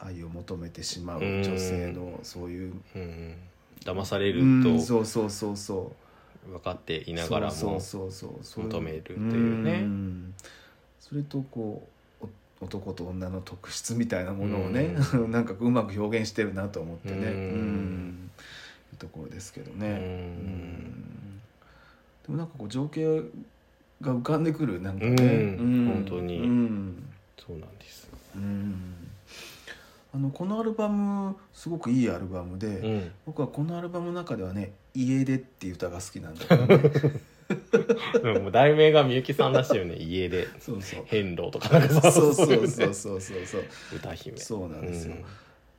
[0.02, 3.36] う愛を求めてしまう女性のそういう、うん。
[3.86, 5.92] 騙されるうんとそうそうそうそ
[6.46, 6.50] う。
[6.50, 9.80] 分かっていながらもそうそうそうそう求めるっていうね。
[9.80, 10.34] ん。
[11.00, 11.97] それとこうお
[12.60, 14.96] 男と女の特質みたいなものをね、
[15.30, 17.24] なんかうまく表現してるなと思ってね、うん。
[17.24, 18.30] うん。
[18.92, 19.94] いうところですけどね、うん。
[19.94, 21.40] うん。
[22.26, 23.22] でもなんかこう情景
[24.00, 25.86] が浮かんでくるなんかね、うん。
[25.86, 26.38] 本当に。
[26.40, 27.02] うん。
[27.38, 28.08] そうなんです。
[28.34, 28.94] うん。
[30.14, 33.10] あのこのアルバムすごくいいアルバムで、うん。
[33.26, 36.80] 僕はこのアルバムの中ではね「家出」っていう歌が好きなんだけどね
[38.22, 39.96] うんもう題名がみゆきさんらしいよね。
[39.96, 40.48] 家で。
[40.60, 41.04] そうそう。
[41.06, 43.64] 変動とかなんかそうそうそうそうそうそう。
[43.96, 44.36] 歌姫。
[44.36, 45.14] そうなんですよ。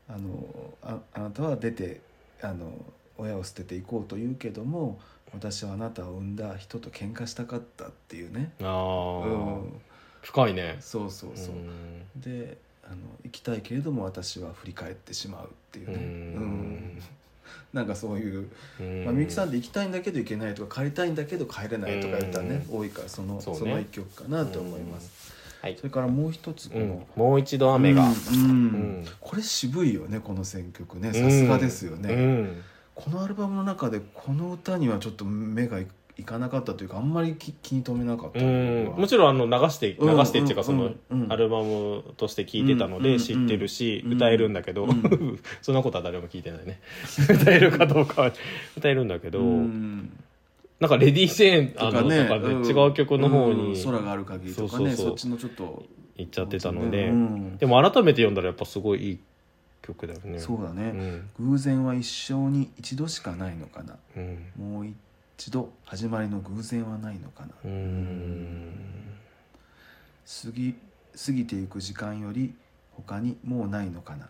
[0.07, 2.01] あのああなたは出て
[2.41, 2.71] あの
[3.17, 4.99] 親を捨てていこうと言うけども
[5.33, 8.77] 私はあなたを産んだ人と喧嘩したかったっていうね、うんあうあ
[9.59, 9.81] ん、
[10.23, 10.77] 深いね。
[10.79, 11.55] そうそうそう、
[12.15, 16.01] であの生きたいけれども私は振り返ってしまうっていうね、うん。
[16.01, 16.05] う
[16.45, 17.01] ん
[17.73, 18.49] なんかそういう、
[18.79, 19.05] うん。
[19.05, 26.89] まあ、みゆきさんって行きたいんだけど行けないとか帰りたいんだけど帰れないとか言ったらね、う多いからそのその一曲かなと思います、はいそれからもう一つこうん。
[26.89, 28.07] の、もう一度雨が。
[28.07, 31.13] うんこれ渋いよねこの選曲ね。
[31.13, 32.63] さすがですよね、うん。
[32.95, 35.87] このアルバムの中でこの歌にはちょっと目がい
[36.19, 40.91] いかなかったというかあんまり気気に留めなかったもちろんあの流して流うんしてっていうかその
[41.29, 45.39] アルバムとして聴いてたのうんで知ってるしうん歌えるんだけどうん。
[45.61, 46.79] そんなことは誰も聞いてないね。
[47.29, 48.31] 歌えるかどうかは
[48.77, 50.11] 歌えるんだけどうん。
[50.79, 52.65] なんかレディー・セーンとかねとかでうん。
[52.65, 53.71] 違う曲の方うん。
[53.73, 55.83] に空がある限りとかねそっちのちょっと
[56.17, 57.57] 行っちゃってたのでうん。
[57.57, 59.19] でも改めて読んだらやっぱすごいいい
[59.81, 60.39] 曲だよね。
[60.39, 61.51] そうだね、うん。
[61.51, 63.97] 偶然は一生に一度しかないのかな。
[64.17, 64.45] うん。
[64.57, 64.93] もう一
[65.51, 67.49] 度始まりの偶然はないのかな。
[67.63, 68.73] うん。
[70.43, 70.75] 過ぎ
[71.25, 72.53] 過ぎていく時間より
[72.91, 74.29] 他にもうないのかな。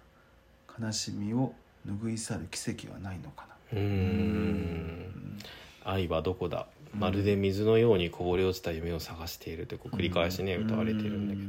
[0.79, 1.53] 悲しみを
[1.87, 3.79] 拭い去る奇跡はないのかな。
[3.79, 5.39] うん。
[5.83, 6.67] 愛はどこだ？
[6.93, 11.47] まるで水のようにこぼれ落ちた夢を探しているってこう繰り返しね歌われてるんだけど。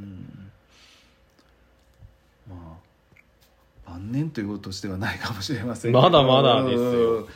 [2.54, 2.78] どま
[3.86, 6.80] あ晩年ということとしてはないかもしれませんまだまだですよ。
[6.80, 7.28] うん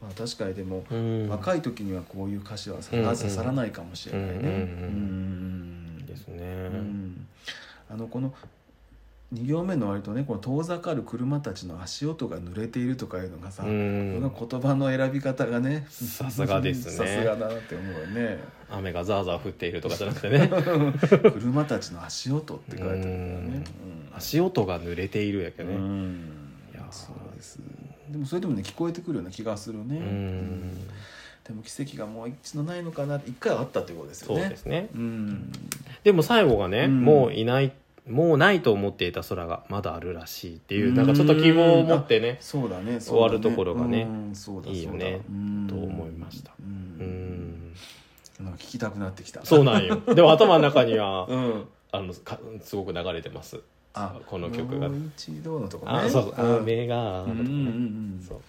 [0.00, 1.28] まあ確かにでも、うん。
[1.28, 4.34] 若い時にはこういう歌詞は刺さらないかもしれないね。
[4.34, 4.54] うんうんうん。
[6.00, 6.06] うん。
[6.06, 6.42] ですね。
[6.42, 7.26] うん。
[7.90, 8.32] あのこの
[9.34, 16.92] 2行目の割とねこの遠ざかる車たちの足音が濡れているとかいうのがさ、うこのん言葉の選び方がねさすがですね。
[16.92, 18.42] さすがだなって思うよね。
[18.68, 20.50] 雨がザーザー降っているとかじゃなくてね。
[21.32, 23.64] 車たちの足音って書いてあるからね。
[24.16, 25.74] 足音が濡れているやけね。
[25.74, 26.30] うん。
[26.72, 26.84] いやー。
[26.90, 27.58] そうです
[28.10, 29.84] でもそれでもね聞こえてくるような気がするね。
[29.84, 29.92] うん。
[29.92, 30.76] うん
[31.42, 34.88] でも奇跡がもう一度ないのかなって一回はあったってことですよそうねですね。
[34.94, 35.52] うん。
[36.04, 37.04] でも最後がねうん。
[37.04, 37.72] もういない
[38.08, 44.06] もうないと思っていた空がまだあるらしいっていうなんかちょっと希望を持ってねそうだね終わるところがね
[44.66, 45.20] いいよね
[45.68, 46.52] と思いました。
[46.60, 46.66] うう
[47.04, 47.74] ん。
[48.56, 49.44] 聞きたくなってきた。
[49.44, 50.00] そうなんよ。
[50.14, 51.64] でも頭の中には うん。
[51.92, 53.60] あのかすごく流れてます
[53.94, 54.88] あこの曲が。
[54.88, 55.92] もう一度のとこね。
[55.92, 56.36] あそうそう。
[56.36, 56.44] が
[57.22, 57.30] うん。
[57.30, 58.40] うんうんそう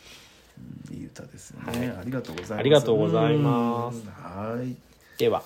[0.92, 0.98] うん。
[0.98, 1.80] いい歌ですよはい。
[1.80, 2.60] ねありがとうございます。
[2.60, 3.98] ありがとうございます。
[4.00, 4.76] うんはい。
[5.18, 5.44] では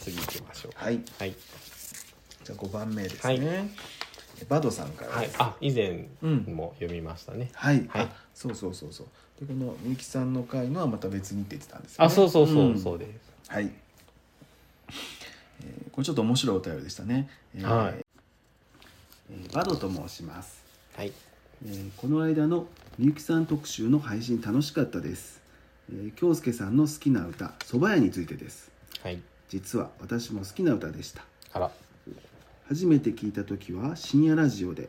[0.00, 0.72] 次行きましょう。
[0.74, 1.00] はい。
[1.18, 1.34] はい。
[2.44, 3.40] じゃあ5番目ですはい。
[3.40, 3.70] ね
[4.48, 5.10] バドさんから。
[5.10, 5.30] はい。
[5.38, 6.36] あ以前うん。
[6.54, 7.50] も読みましたね。
[7.54, 7.86] はい。
[7.88, 8.02] はい。
[8.04, 9.06] あそうそうそうそう。
[9.40, 12.06] でこのみゆきさんの回のはまた別にって言ってたんですよね。
[12.06, 12.78] あそうそうそう、ん。
[12.78, 13.10] そうです。
[13.50, 13.64] はい。
[13.64, 17.28] えーこれちょっと面白いお便りでしたね。
[17.56, 17.94] えーはい。
[17.98, 18.04] えー
[19.52, 20.64] バドと申します。
[20.96, 21.12] はい
[21.66, 22.66] えーこの間の
[22.98, 25.40] みゆきさん特集の配信楽しかったです。
[25.92, 28.70] えー京介さんの好きな歌「蕎麦屋」についてです。
[29.02, 31.24] はい実は私も好きな歌でした。
[31.52, 31.70] あら
[32.68, 34.88] 初めて聞いた時は深夜ラジオで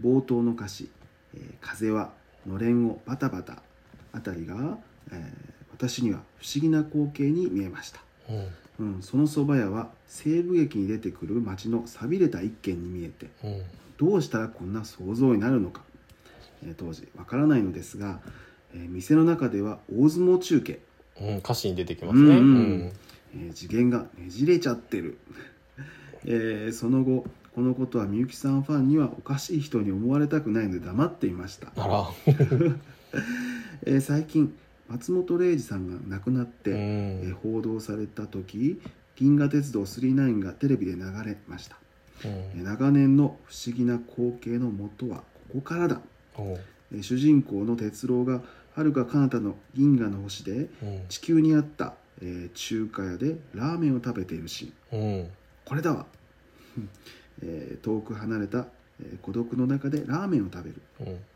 [0.00, 0.90] 冒頭の歌詞
[1.34, 2.12] 「えー風は
[2.46, 3.62] のれんをバタバタ」
[4.12, 4.78] あたりが、
[5.10, 8.00] えー私には不思議な光景に見えました。
[8.28, 8.46] うん。
[8.80, 13.62] うん、その蕎麦屋は西部劇に出てくる町の寂れた一軒に見えてうん。
[13.98, 15.82] どうしたらこんな想像になるのか、
[16.64, 18.20] えー当時わからないのですが、
[18.74, 20.78] えー店の中では大相撲中継、
[21.20, 22.22] うん、歌詞に出てきますね。
[22.22, 22.36] うんうん。
[22.36, 22.92] うん。
[23.34, 25.18] えー次元がねじれちゃってる、
[26.24, 31.72] えーその後このことはみゆきさんファンにはおかしい人に思われたくないので黙っていました、
[33.84, 34.54] えー最近
[34.88, 36.76] 松本零士さんが亡くなって、うん。
[36.76, 38.80] えー報道された時
[39.16, 41.78] 「銀河鉄道999」がテレビで流れました。
[42.24, 42.64] うん。
[42.64, 45.24] 長年の不思議な光景のもとはこ
[45.54, 46.00] こからだ。
[46.92, 48.42] え主人公の哲郎が
[48.74, 51.00] 遥か彼方の銀河の星でうん。
[51.08, 55.20] 地球にあった、えー中華屋でラーメンを食べているシーン。
[55.20, 55.28] うん。
[55.64, 56.06] これだわ、
[56.76, 56.88] う ん
[57.42, 58.66] えー遠く離れた、
[59.00, 60.76] えー孤独の中でラーメンを食べる。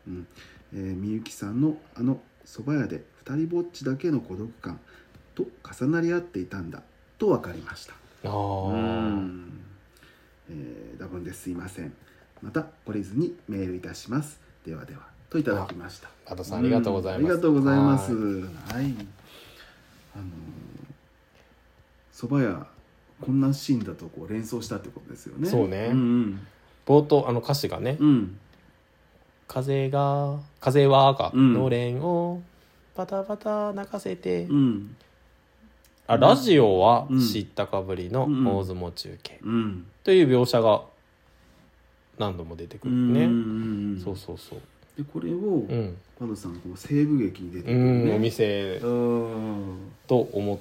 [0.07, 0.13] うん。
[0.13, 0.27] うん。
[0.73, 4.79] えーみゆきさんのあの蕎麦屋で二人ぼっちだけの孤独感
[5.35, 5.45] と
[5.81, 6.81] 重なり合っていたんだ
[7.17, 7.93] と分かりました。
[8.25, 9.49] あうあん、
[10.49, 11.93] えー多分ですいません。
[12.41, 14.39] また懲りずにメールいたします。
[14.65, 16.09] ではではといただきました。
[16.25, 17.21] 加藤さんありがとうございます。
[17.23, 18.13] んありがとうございます。
[18.13, 18.85] ははい。
[20.15, 20.27] あのー
[22.13, 22.67] 蕎麦屋
[23.21, 25.49] こんなシーンだとこう連想したってことですよね。
[25.49, 25.89] そうね。
[25.91, 26.47] うん
[26.85, 28.39] 冒頭あの歌詞がねうん、うん
[29.53, 31.53] 風が風はか、うん。
[31.53, 32.41] のれんを
[32.95, 34.95] バタバタ泣かせて、うん。
[36.07, 37.19] あラジオはうん。
[37.19, 38.47] 知ったかぶりのうん。
[38.47, 39.39] 大相撲中継。
[39.43, 39.85] うん。
[40.03, 40.81] という描写が
[42.17, 44.59] 何度も出てくるね、うんそうそうそう。
[44.97, 48.11] でこれをうん、パドさんこう西部劇に出てくうるね。
[48.11, 49.77] んお店うん
[50.07, 50.59] と思っ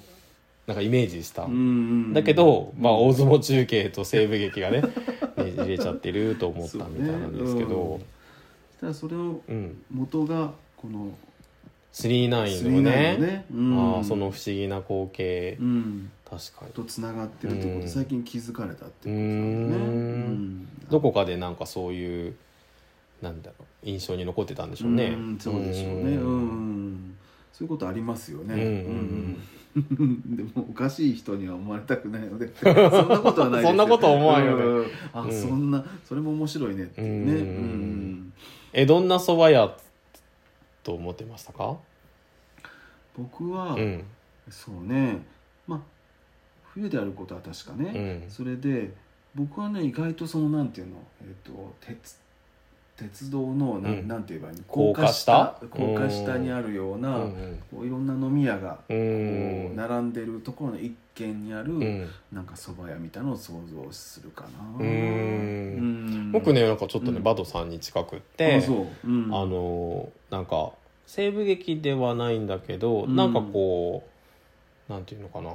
[0.66, 4.82] なんかイメージした、うんだけど、まあ、大相撲中継と西部劇がね
[5.36, 8.01] ねじれちゃってると思ったみたいなんですけど
[8.83, 9.83] ただそれのうん。
[9.93, 11.16] 元がこの
[11.93, 13.45] 39の39ねのね。
[13.55, 13.97] うん。
[13.97, 16.72] ああその不思議な光景、うん確かに。
[16.72, 17.87] とつながってるってこと。
[17.87, 20.24] 最近気づかれたっていうことうなんだね。
[20.24, 20.68] うん。
[20.91, 22.35] どこかでなんかそういう
[23.22, 26.16] なんだろう印象に残ってたんでしょうね、んそうでしょうね。
[26.16, 26.20] ん。
[26.20, 27.16] うん。
[27.53, 28.55] そういうことありますよね。
[28.55, 29.43] うん
[30.37, 32.53] でもおかしい人には思われたくないので。
[32.57, 32.74] そん
[33.09, 33.70] なことはないですよ。
[33.70, 34.64] そんなことは思わんよね。
[34.64, 34.87] うん。
[35.12, 37.33] あ、うんそんなそれも面白いねっていうね。
[37.33, 37.39] うん。
[37.39, 38.33] うん
[38.73, 39.77] えどんな蕎麦屋
[40.83, 41.77] と思ってましたか？
[43.16, 44.05] 僕は、うん。
[44.51, 45.18] そうね。
[45.66, 45.81] まあ
[46.75, 48.31] 冬であることは確かうね、ん。
[48.31, 48.93] それで
[49.35, 52.18] 僕はね意外とそのなんていうのえっ、と鉄
[52.97, 53.97] 鉄道のな,、うん。
[54.05, 54.62] ん、なんて言えばいいの？
[54.66, 55.59] 高架下？
[55.70, 56.39] 高架下？
[56.39, 57.59] にあるよううな、ん。
[57.70, 62.09] こういろんな飲み屋がうこうん並んでるところの一軒にある、うん。
[62.33, 64.49] なんか蕎麦屋みたいなのを想像するかな。
[64.79, 64.87] うーん。
[64.87, 65.81] う
[66.29, 66.33] ん。
[66.33, 67.23] 僕ねなんかちょっとね、うん。
[67.23, 70.73] バドさんに近くっあてそう、うん、あのなんか
[71.07, 73.17] 西部劇ではないんだけど、うん。
[73.17, 74.05] なんかこ
[74.89, 75.55] うなんていうのかな。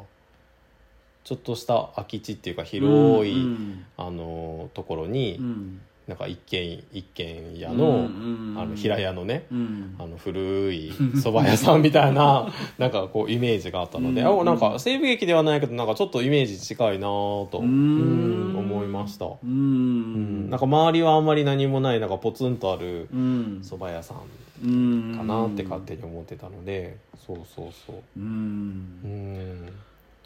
[1.24, 3.86] ちょっとした空き地っていうか広い、うん。
[3.98, 8.56] あのところに、うんなんか一軒一軒家うんの,、うん。
[8.58, 9.96] あの平屋のねうん。
[10.00, 12.48] あの古い蕎麦屋さんみたいな
[12.80, 20.48] なんかこうイメージがあったので、うなんか西部劇ではないけどなんかちょっとイメージ近いなと思いました、ううん。
[20.48, 23.62] んなんか周りはあんまり何もないなんかポツンとあるうん。
[23.64, 24.18] 蕎麦屋さん
[24.66, 27.96] うんかなって勝手に思ってたので、そうそうそう。
[28.18, 29.66] ううんん。
[29.66, 29.74] だか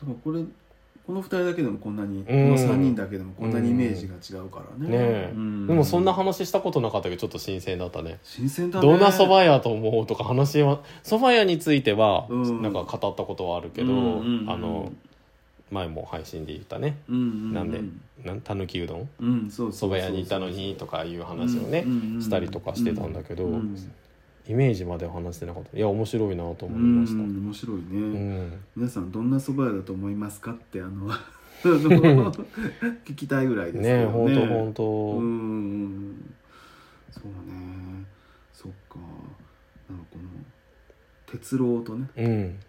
[0.07, 0.43] らこれ
[1.05, 2.25] この2人だけでもこんなに、ん。
[2.25, 4.97] この3人だけでもこんなにイメージが違うからね。
[4.97, 8.19] ねでもそんな話したことなかったけどちょっと新鮮だったね。
[8.23, 8.87] 新鮮だね。
[8.87, 12.61] どんな蕎麦屋と思うとか話は蕎麦屋についてはうん。
[12.61, 13.93] なんか語ったことはあるけど、あ
[14.57, 14.91] の
[15.71, 16.97] 前も配信で言ったね。
[17.07, 17.81] なんで
[18.23, 19.09] なんたぬきうどん？
[19.19, 21.85] うんそうそうそう蕎麦屋にいたのにとかいう話をね、
[22.19, 23.75] したりとかしてたんだけど、うん
[24.51, 25.77] イメージまでは話してなかった。
[25.77, 28.59] いや面白いなと思いうんました、面白いね、うん。
[28.75, 31.09] 皆さんどんな蕎麦屋だと思いますかってあの
[31.63, 33.97] 聞きたいぐらいですね。
[33.99, 34.83] ねえほんとほんと、
[35.19, 36.35] うん
[37.11, 38.05] そうね。
[38.51, 38.99] そっか。
[39.89, 40.23] なんかこの
[41.27, 42.59] 鉄郎とねうん。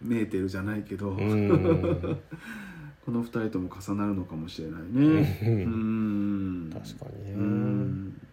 [0.00, 1.48] メーテルじゃないけど、うん。
[3.04, 5.38] この二人とも重なるのかもしれないね。
[5.42, 6.70] ううんん。
[6.72, 8.25] 確かにね、うん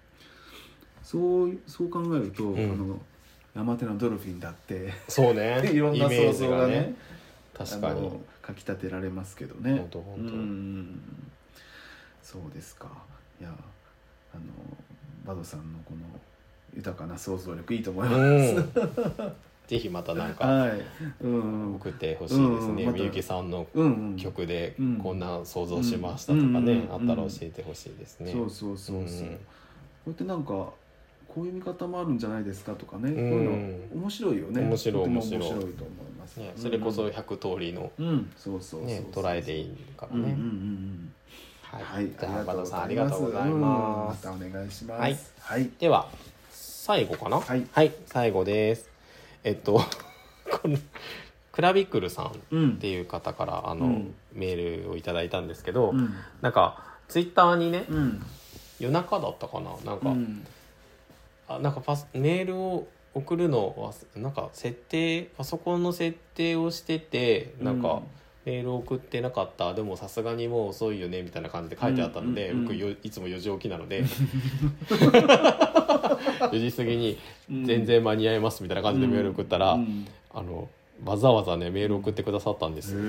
[1.13, 2.55] そうそう考えると、ん。
[2.55, 2.99] あの
[3.55, 5.61] 山手のドルフィンだってそうね。
[5.71, 6.95] いろんな想像がね
[7.53, 7.99] 確かに。
[7.99, 9.77] あのかきたてられますけどね。
[9.77, 10.99] ほんとほんとうん。
[12.23, 12.87] そうですか。
[13.39, 13.55] いや
[14.33, 14.41] あの
[15.23, 15.99] バドさんのこの
[16.75, 18.73] 豊かな想像力いいと思います、うん。
[19.67, 20.81] ぜひまたなんかはい。
[21.21, 21.75] うん。
[21.75, 22.85] 送ってほしいですね。
[22.85, 22.85] うん。
[22.87, 22.97] また。
[22.97, 24.17] みゆきさんのうんうん。
[24.17, 24.97] 曲でうん。
[24.97, 28.31] こんな想像しましたとかうんねうんあったら教えてほしいですね。
[28.31, 29.35] そうそうそうそう、うん。
[29.35, 29.37] こ
[30.07, 30.73] うやってなんか
[31.33, 33.13] こういう見方もあるんじゃないですかとかね、ん。
[33.15, 34.61] こういうの面白いよね。
[34.61, 38.87] 面白い面白い面白いと思います、ねそれこそ100通りのうん、そうそうそうそう。
[38.87, 40.21] ね捉えていいからね。
[40.23, 41.13] うんうんうんうん。
[41.61, 42.05] ははい。
[42.05, 43.67] い、じゃあバドさんあありがとうございま。
[44.07, 45.01] ますまたお願いします。
[45.01, 45.17] はい。
[45.39, 46.07] はい、では
[46.51, 47.39] 最後かな？
[47.39, 47.91] はい。
[48.05, 48.89] 最後です。
[49.43, 49.73] えっと
[50.51, 50.77] この
[51.51, 54.15] クラビクルさんっうん、ていう方からあの、うん。
[54.33, 58.25] メールをいただいたんですけど、うん、なんかツイッターにねうん、
[58.79, 59.71] 夜中だったかな？
[59.85, 60.45] なんか、うん、
[61.47, 68.01] あなんかパスメールを送るのを忘なんか設定パソコンの設定をしててなんか、
[68.45, 69.73] メール送ってなかった。
[69.73, 72.65] でもさすがにもう遅いよねみたいな感じで書いてあったので、うんうんうん。
[72.65, 74.03] 僕よいつも4時起きなので。
[74.83, 77.17] 4時過ぎに
[77.49, 77.65] うん。
[77.65, 80.67] 全然間に合いますみたいな感じでメール送ったら、うんあの
[81.05, 82.95] わざわざねメール送ってくださったんです、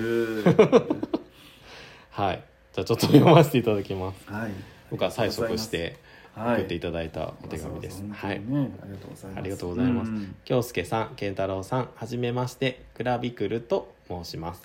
[2.11, 2.43] はい。
[2.73, 4.31] じゃあちょっと読ませていただきます。
[4.31, 4.51] はい、
[4.91, 5.83] 僕は催促して。
[5.83, 5.97] はい、
[6.37, 8.41] 送っていただいたお手紙です、はい。
[8.41, 9.39] ねありがとうございます。
[9.39, 10.11] ありがとうございます。
[10.11, 10.37] ん。
[10.45, 14.63] 京介さん健太郎さんはじめましてクラビクルと申します、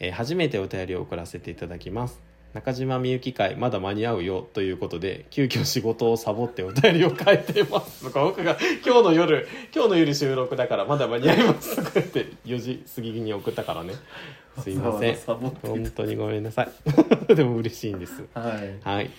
[0.00, 2.32] えー初めてお便りを送らせていただきます。
[2.54, 8.04] 中島みゆき会まだ間に合うよということで急遽仕事をサボってお便りを書いています。
[8.04, 11.76] とか僕が今日の夜今日の夜収録だからまだ間に合います。
[11.76, 13.94] とか言って4時過ぎに送ったからね。
[14.58, 15.16] すいません。
[15.16, 16.68] 本当にごめんなさい。
[17.34, 18.22] でも嬉しいんです。
[18.34, 18.78] はい。
[18.82, 19.10] はい、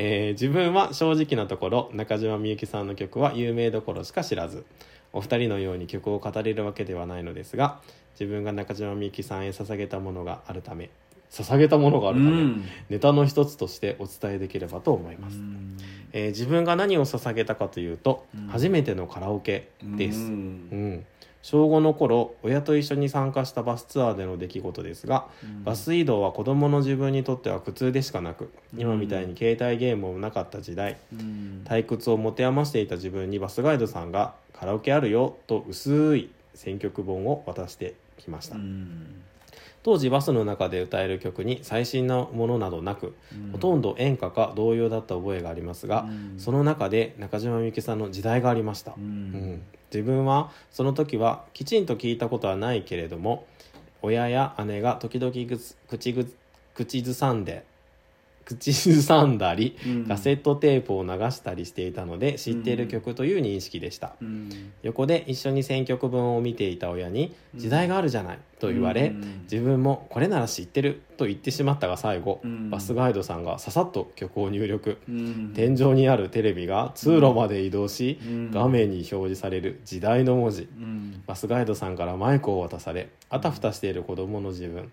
[0.00, 4.64] えー自分は正直なところ中島みゆきさんの曲は有名どころしか知らず。
[5.12, 7.80] お二人のように曲を語れるわけではないのですが
[8.12, 10.90] 自分が中島みゆきさんへ捧げたものがあるため
[11.30, 12.64] 捧げたものがあるため、うん。
[12.88, 15.76] ネタの一つとしてお伝えできればと思います、うん。
[16.12, 18.46] えー自分が何を捧げたかというと、うん。
[18.48, 20.30] 初めてのカラオケです、ううん
[20.94, 21.06] ん
[21.42, 25.26] 小5の頃親と一緒に参加したバスツアーでの出来事ですが、
[25.64, 31.62] バス移動は子供の自分にとっては苦痛でしかなく今みたいに携帯ゲームもなかった時代うん。
[31.64, 39.22] 退屈を持て余していた自分にバスガイドさんが「カラオケあるよ」と薄い選曲本を渡してきました、うん。
[39.84, 43.14] 当時バスの中で歌える曲に最新なものなどなく、
[43.52, 46.38] ほとんど演歌か童謡だった覚えがありますが、うん。
[46.38, 49.62] その中で中島みゆきさんの時代がありました、ううんん
[49.92, 53.46] 自分はその時はきちんと聞いたことはないけれども
[54.02, 55.32] 親や姉が時々
[56.74, 57.64] 口ずさんで
[58.48, 60.04] 口ずさんだりうん。
[60.06, 64.48] カセットテープを流したりしていたので知っている曲という認識でした、うん。
[64.82, 69.42] 横で一緒に選曲本を見ていた親に「時代があるじゃない」と言われ、うん。
[69.42, 72.70] 自分も「これなら知ってる」と言ってしまったが最後、うん。
[72.70, 75.52] バスガイドさんがささっと曲を入力、うん。
[75.54, 78.50] 天井にあるテレビが通路まで移動し、うん。
[78.50, 80.62] 画面に表示される時代の文字。
[80.62, 81.22] うん。
[81.26, 84.90] バスガイドさんからマイクを渡されあたふたしている子供の自分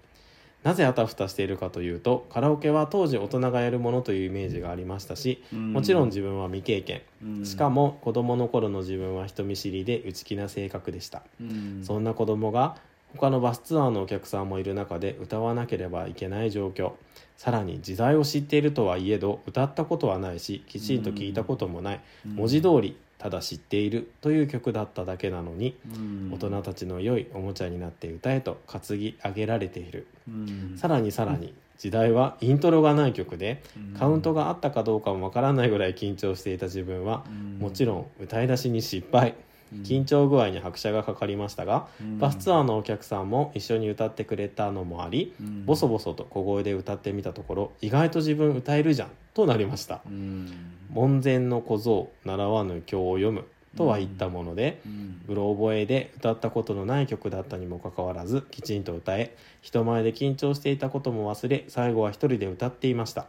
[0.65, 5.73] なぜあたふたしているかというとカラオケは当時大人がやるものというイメージがありましたしうん。
[5.73, 7.03] もちろん自分は未経験。
[7.23, 7.45] うん。
[7.45, 11.21] しかも子供の頃の自分は人見知りで内気な性格でした。
[11.39, 11.81] うん。
[11.83, 12.77] そんな子供が
[13.15, 16.93] 他のバスツアーのお客さんもいる中で歌わなければいけない状況。
[17.37, 22.01] さらに時代を知っているとはいえど歌ったことはないしきちんと聞いたこともない。
[22.25, 22.35] うん。
[22.37, 26.31] 文字通りただ知っているという曲だっただけなのにうん。
[26.33, 30.07] 大人たちの良いおもちゃになって歌えと担ぎ上げられている。
[30.27, 30.73] うん。
[30.77, 33.97] さらにさらに時代はイントロがない曲でうん。
[33.97, 37.59] カウントがあったかどうかもわからないぐらい緊張していた自分はうん。
[37.59, 39.35] もちろん歌い出しに失敗
[39.73, 41.87] 緊張具合に拍車がかかりましたが
[42.19, 45.65] バスツアーのお客さんも一緒に歌ってくれたのもありうん。
[45.65, 50.01] ボソボソと小声で歌ってみたところ意外と自分歌えるじゃんとなりました。
[50.05, 50.53] うん。
[50.89, 53.45] 門前の小僧習わぬ経を読む
[53.75, 55.21] とは言ったものでうん。
[55.27, 63.27] うろ覚えで歌ったことのない曲だったにもかかわらずきちんと歌え人前で緊張していたことも忘れ最後は一人で歌っていました、うん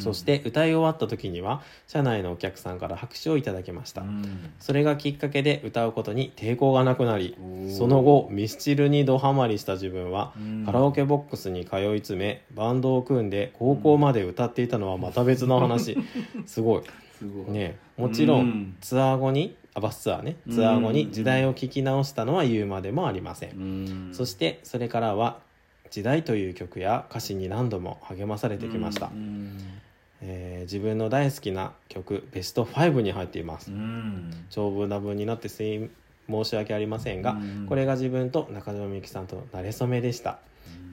[0.00, 4.50] そして歌い終わった時には車内のお客さんから拍手をいただきました、うん。
[4.58, 7.36] それがきっかけで歌うことに抵抗がなくなり
[7.76, 10.64] その後ミスチルにドハマりした自分はうん。
[10.66, 15.96] カラオケボックスに通い詰めバンドを組んで高校まで歌っていたのはまた別の話。
[16.46, 16.82] すごい。
[17.50, 18.42] ねもちろうん。
[18.42, 20.36] んツアー後にあバスツアーね。
[20.50, 24.10] ツアー後に時代を聴き直したのは言うまでもありません。
[24.12, 25.38] そしてそれからは
[25.90, 29.06] 「時代」という曲や歌詞に何度も励まされてきました。
[29.06, 29.56] うん
[30.20, 33.70] えー自分の大好きな曲ベスト5に入っています。
[33.70, 34.44] うん。
[34.50, 35.88] 長文な文になってすい
[36.28, 40.38] 申し訳ありませんが、うんこれが自分と中島みゆきさんとの馴れ初めでした。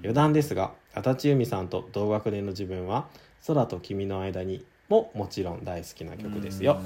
[0.01, 3.07] 余談ですが足立由美さんと同学年の自分は
[3.47, 6.79] 「空と君の間に」ももちろん大好きな曲ですよ、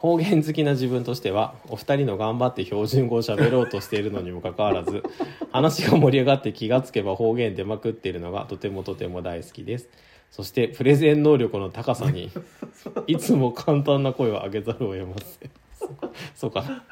[0.00, 5.02] 方言好きな自分としてはお二人の頑張って標準語を喋ろうとしているのにもかかわらず
[5.52, 9.90] 話が盛り上がって気がつけば方言出まくっているのがとてもとても大好きです。
[10.30, 12.30] そしてプレゼン能力の高さに
[13.06, 15.50] いつも簡単な声を上げざるを得ません。
[16.34, 16.62] そうか。
[16.62, 16.82] な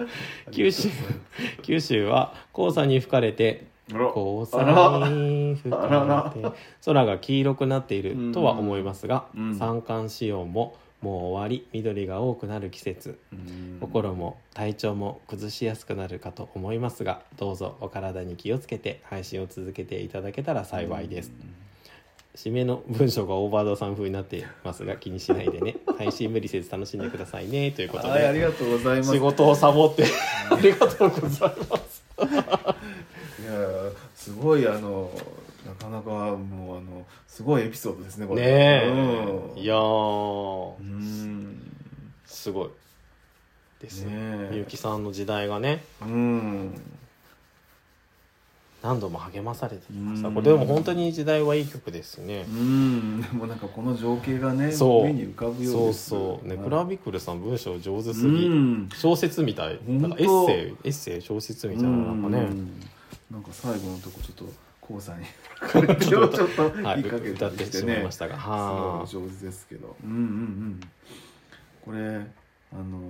[0.51, 0.91] 九州
[1.63, 9.55] 九州は黄砂に吹かれて黄砂に吹かれて空が黄色くなっているとは思いますが、うん。
[9.55, 11.67] 三寒四温ももう終わり。
[11.73, 13.19] 緑が多くなる季節。
[13.33, 13.79] うん。
[13.81, 21.33] 心も体調も崩しやすくなるかと思いますがどうぞお体に気をつけて配信を続けていただけたら幸いです。
[22.35, 25.77] 締めの文章がオーバードさん風になってますが気にしないでね。
[25.99, 27.73] 配信無理せず楽しんでくださいね。
[27.73, 28.11] ということで。
[28.11, 29.13] はいありがとうございます。
[29.13, 30.05] 仕事をサボって
[30.51, 32.05] ありがとうございます。
[33.41, 35.21] いやすごいあのな
[35.79, 38.43] かなかもうあのすごいエピソードですねこれ。
[38.43, 38.49] ね
[38.85, 39.59] え、うん。
[39.59, 40.75] いやー。
[40.79, 41.73] うん。
[42.27, 42.69] すごい。
[43.81, 44.11] ですよ。
[44.11, 44.49] ねえ。
[44.53, 45.85] みゆきさんの時代がね。
[46.03, 46.81] うん。
[48.81, 50.29] 何度も励まされてきました。
[50.29, 50.35] うん。
[50.35, 52.45] これでも本当に時代はいい曲ですね。
[52.49, 53.21] うん。
[53.21, 55.05] でもなんかこの情景がねそう。
[55.05, 56.11] 目に浮かぶようそうです。
[56.11, 58.89] そうねはいクラビクルさん文章上手すうぎん。
[58.95, 59.81] 小説みたい。
[59.87, 62.39] なんかエッセイエッセイ小説みたいななんかね。
[62.39, 62.81] うん。
[63.31, 65.27] なんか最後のとこちょっと黄砂に。
[65.61, 68.37] 書かれてをちょっとはい言いかけ歌ってしたりしてねまいましたが。
[68.37, 69.97] はすごい上手ですけど。
[70.03, 70.81] うんうんうん。
[71.85, 72.27] これ
[72.73, 73.01] あの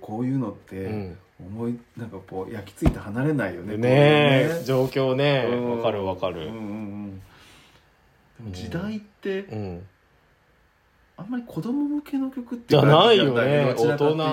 [0.00, 3.76] こういうのって、あうん思いなんかこう焼き付いて離れないよね。
[3.76, 5.46] ねえこう状況ね。
[5.48, 5.76] うん。
[5.78, 6.46] わかるわかる。
[6.46, 6.60] うんうんう
[7.06, 7.18] ん。
[7.18, 7.22] で
[8.44, 9.86] も時代ってうん。
[11.16, 13.74] あんまり子供向けの曲ってじゃないよね。
[13.76, 14.16] 大人。
[14.16, 14.24] ね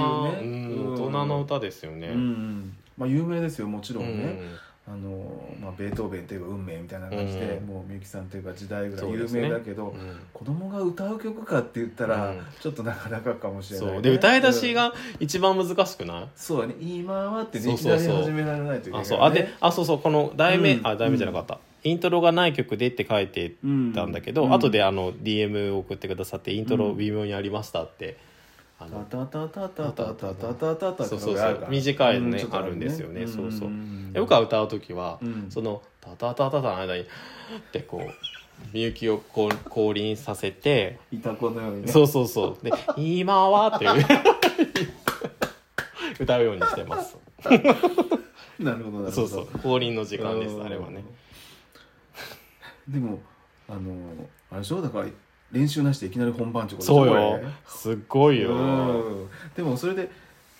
[0.42, 0.94] うん。
[0.94, 2.08] 大人の歌ですよね。
[2.10, 2.78] うんうん。
[2.98, 4.58] まあ有名ですよもちろんね、うん
[4.88, 7.66] あのまあ、ベートーベンといえば運命みたいな感じで、うん。
[7.66, 10.16] もうみゆきさんといえば時代ぐらい有名だけど、うん。
[10.32, 12.42] 子供が歌う曲かって言ったら、うん。
[12.62, 14.02] ちょっとなかなかかもしれない、そう。
[14.04, 16.28] で歌い出しうんが一番難しくない？
[16.36, 16.76] そうだね。
[16.80, 19.22] 今はってねいきなり始められないといけない、ね、あそう。
[19.22, 20.00] あであそうそう。
[20.00, 20.88] この題名、うん。
[20.88, 24.54] あ題名じゃなかった、イントロがない曲でって書いてうんたんだけど、うん。
[24.54, 28.18] 後であの DM を送ってくださってイントロ微妙にありましたって、
[28.78, 37.06] あのタタタタタタタタタタそうそうそう短いのねあるんですよねそうそうんで僕は歌う時は、うんそのタタタタタの間にっ
[37.72, 38.14] てこう
[38.74, 44.06] みゆきをこう降臨させて、いた子のようにねそうそうそうで「今は」っていう
[46.20, 47.82] 歌うようにしてますなるほ
[48.60, 51.04] どなるほどそうそう降臨の時間ですあれはね
[52.88, 53.20] でも
[53.68, 53.96] あの
[54.52, 55.08] あれでしょだから
[55.52, 57.39] 練習なしでいきなり本番ってことそうよ。
[57.41, 59.30] こすっごいれよ、うん。
[59.56, 60.10] でもそれで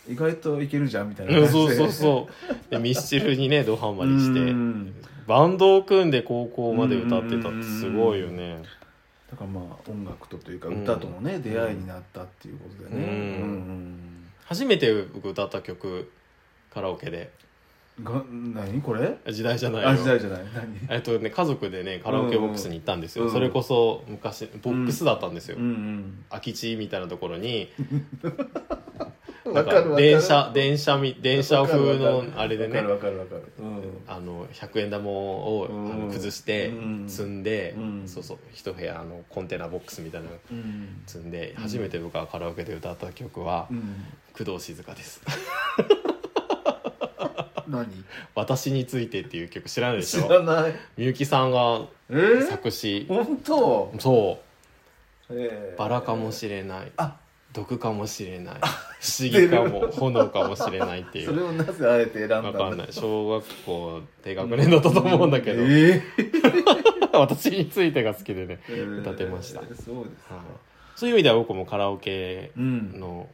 [0.07, 1.38] 意外といけるじゃんみたいな。
[1.39, 2.71] うん、感じでそうそうそう。
[2.71, 4.39] でミスチルにねドハマりして。
[4.39, 4.93] うん。
[5.27, 8.61] バンドを組んで高校まで歌ってたってすごいよね。
[9.31, 13.43] だからまあ音楽とというかうん歌とのね、出会いになったっていうことでね、
[14.45, 16.11] 初めて僕歌った曲
[16.71, 17.31] カラオケで。
[17.39, 17.44] うん
[18.03, 18.81] が何？
[18.81, 19.17] これ？
[19.31, 19.89] 時代じゃないよ。
[19.89, 20.39] あ時代じゃない。
[20.53, 20.87] 何？
[20.89, 27.69] えっとね家族でねカラオケボックスに行ったんですよ、うんそれこそ昔ボックスだったんですよ、うんうん空き地みたいなところに。
[29.45, 32.81] なんわか電車電車み電車風のあれでね。
[32.81, 33.53] わかるわかるわかる。
[33.59, 33.81] うん。
[34.07, 35.91] あの100円玉を、うん。
[35.91, 36.71] あの崩してう
[37.03, 37.05] ん。
[37.07, 38.03] 積んで、うん。
[38.07, 41.03] そうそう一部屋のコンテナボックスみたいなのうん。
[41.05, 44.05] 積んで、うん初めて僕がカラオケで歌った曲は、うん。
[44.35, 45.21] 工藤静香です
[47.68, 47.88] 何？
[48.36, 50.74] 私についてっていう曲知らないでし知ょらない。
[50.97, 52.13] みゆきさんがえ？
[52.13, 53.05] ー、作詞。
[53.07, 53.93] 本当？
[53.99, 54.39] そ
[55.30, 55.34] う。
[55.34, 56.91] えーバラかもしれない。
[56.97, 57.18] あ。
[57.53, 58.55] 毒かもしれない。
[58.55, 61.28] 不思議かも炎かもしれないっていう。
[61.28, 62.88] それをなぜあえて選んだわかんない。
[62.91, 66.01] 小学校低学年だったと思うんだけど、え
[67.13, 69.61] 私についてが好きでねー歌ってました。
[69.61, 70.43] えーそうですか、はい。
[70.97, 72.99] そういう意味では僕もカラオケうん。
[72.99, 73.30] の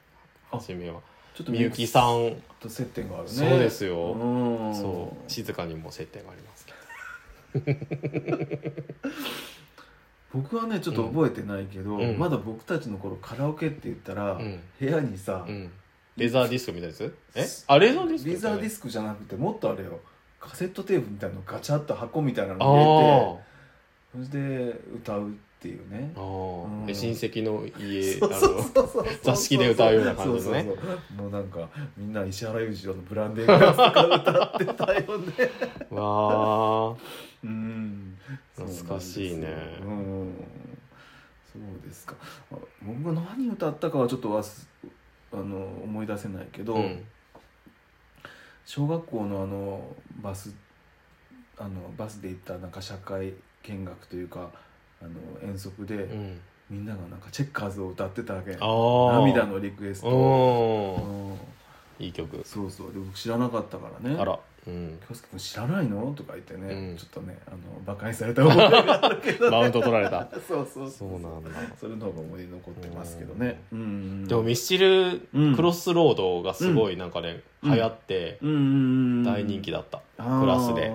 [0.51, 0.99] 初めは。
[1.33, 3.29] ちょっとみゆきさんと接点があるね。
[3.29, 4.13] そうですよ。
[4.13, 4.75] うん。
[4.75, 5.31] そう。
[5.31, 6.71] 静かにも接点がありますけ
[10.33, 12.17] 僕はねちょっと覚えてないけど、うん。
[12.17, 14.59] まだ僕たちの頃カラオケって言ったら、ど、うん。
[14.79, 15.71] 部屋にさ、うん、
[16.15, 17.15] レザーディスクみたいなやつ？
[17.35, 17.45] え？
[17.67, 19.99] あレザーディスクレザーディススクじゃなくてもっとあれよ。
[20.39, 26.11] カセットテープみたいなのガチャッと箱みたいなあのー入れてそれで歌うっていうね。
[26.15, 26.85] うん。
[26.87, 28.19] で親戚の家
[29.21, 30.53] 座敷で歌うような感じの？
[30.53, 31.21] ねそうそうそう。
[31.21, 35.33] もうなんかみんな石原裕次郎の「ブランデーグラス」とか歌ってたよね。
[35.91, 36.95] わあ
[37.43, 38.17] うん
[38.55, 39.47] 懐かしいね。
[39.81, 40.33] うん。
[41.53, 42.15] そうですか。
[42.51, 44.67] あ僕が何歌ったかはちょっとわす
[45.31, 47.05] あの思い出せないけど、うん。
[48.65, 50.55] 小学校のあのバス
[51.59, 54.49] あのバスで行ったなんか社会見学というか
[55.01, 56.39] あの遠足で、うん。
[56.69, 61.37] みんながなんかチェッカーズを歌ってたわけ涙のリクエスト。
[61.99, 62.41] いい曲。
[62.45, 62.93] そうそう。
[62.93, 64.17] で僕知らなかったからね。
[64.17, 64.39] あら。
[64.67, 66.13] うん京介君知らないの？
[66.15, 66.97] とか言ってね、うん。
[66.97, 70.29] ちょっとねあのバカにされた覚えがあるけど、ね、マウント取られた。
[70.47, 71.49] そうそうそうなんだ。
[71.77, 73.61] それの方が思い出に残ってますけどね。
[73.73, 73.79] うん。
[73.79, 75.55] うんでもミスチルうん。
[75.55, 79.97] クロスロードがすごいなんかねうん流行って大人気だった。
[80.17, 80.93] クラスで。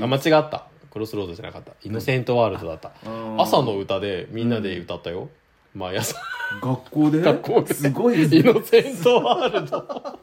[0.00, 1.72] あ間違ったクロスロードじゃなかった。
[1.82, 2.92] イノセントワールドだった。
[3.38, 5.30] 朝の歌でみんなで歌ったよ。
[5.74, 6.16] 毎朝。
[6.62, 7.20] 学校で？
[7.22, 7.72] 学校で。
[7.74, 8.22] すごい。
[8.24, 10.18] イノセントワールド。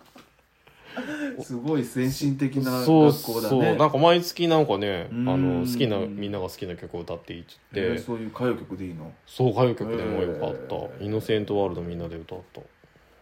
[1.41, 5.61] すごい先進的なそう学校だそうねなんか毎月なんかねあうん。
[5.61, 7.51] の好きなみんなが好きな曲を歌っていいって。
[7.75, 9.11] えーそういう歌謡曲でいいの？
[9.25, 11.03] そう歌謡曲でもよかっへたー。
[11.03, 12.61] イノセントワールドみんなで歌った。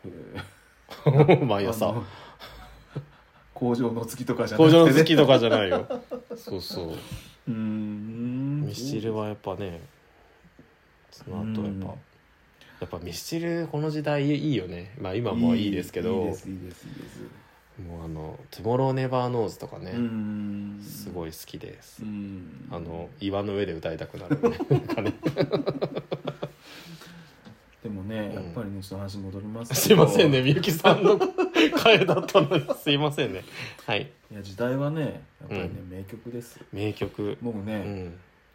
[0.06, 1.86] え 毎朝。
[1.88, 2.04] ーあの
[3.54, 5.88] 工場の月とかじゃな工くて、ね、場の月とかじゃないよ。
[6.36, 6.92] そうそう
[7.48, 8.66] うーん。
[8.68, 9.82] ミスチルはやっぱね
[11.12, 11.80] その後やっうん。
[11.82, 14.94] ぱやっぱミスチルこの時代いいよね。
[15.00, 17.22] まあ今もいいですけどいいですいいですいいです
[17.88, 19.94] もうあの「トゥモローネバーノーズ」とかね、
[20.82, 22.68] すごい好きです、うん。
[22.72, 25.14] あの岩の上で歌いたくなるねなんかね
[27.88, 28.34] でもね、ん。
[28.34, 29.82] やっぱりねちょっと話戻りますけど。
[29.82, 31.18] すいませんねみゆきさんの
[31.82, 32.68] 回だったのに。
[32.76, 33.44] すいませんね。
[33.86, 34.12] はい。
[34.30, 35.02] いや時代はね
[35.40, 36.60] やっぱりね、う名曲です。
[36.74, 37.38] 名曲。
[37.42, 37.76] 僕ね、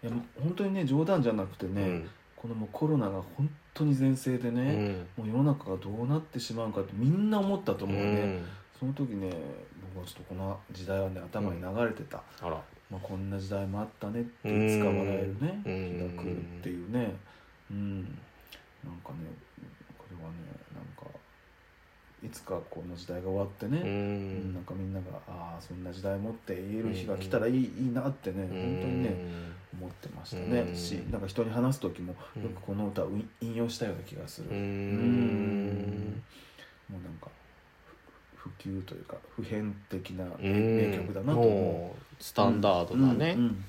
[0.03, 0.11] うん。
[0.11, 2.11] いや本当にね冗談じゃなくてね、うん。
[2.37, 4.97] このもうコロナが本当に全盛でうね、ん。
[5.17, 8.45] もう世の中がどうなってしまうかってみんな思ったと思うね、うん。
[8.79, 9.33] その時ね
[9.95, 12.61] 僕はちょっとこの時代はね頭に流れてた、あら。
[12.91, 16.11] まあ、こんな時代もあったねっていつか笑えるねうん。
[16.11, 17.15] 日が来るっていうね。
[17.71, 18.19] うん
[18.85, 19.31] なんかね
[19.99, 20.37] これはね
[20.75, 21.11] なんか
[22.25, 24.51] いつかこの時代が終わってね、ううん。
[24.51, 28.57] んなんかみんながああそんな時代もって言える日が来たらいい,、いいなってね本当
[28.89, 29.17] にね
[29.75, 30.77] 思ってましたね、うん。
[30.77, 32.43] しなんか人に話す時もうん。
[32.45, 33.11] よくこの歌を
[33.41, 36.23] 引用したような気がする、ううん。
[36.89, 37.29] もうなんか
[38.37, 40.77] ふ普及というか普遍的なうん。
[40.77, 42.23] 名曲だなと思う。
[42.23, 43.35] スタンダードだね。
[43.37, 43.45] うん。
[43.47, 43.65] うん。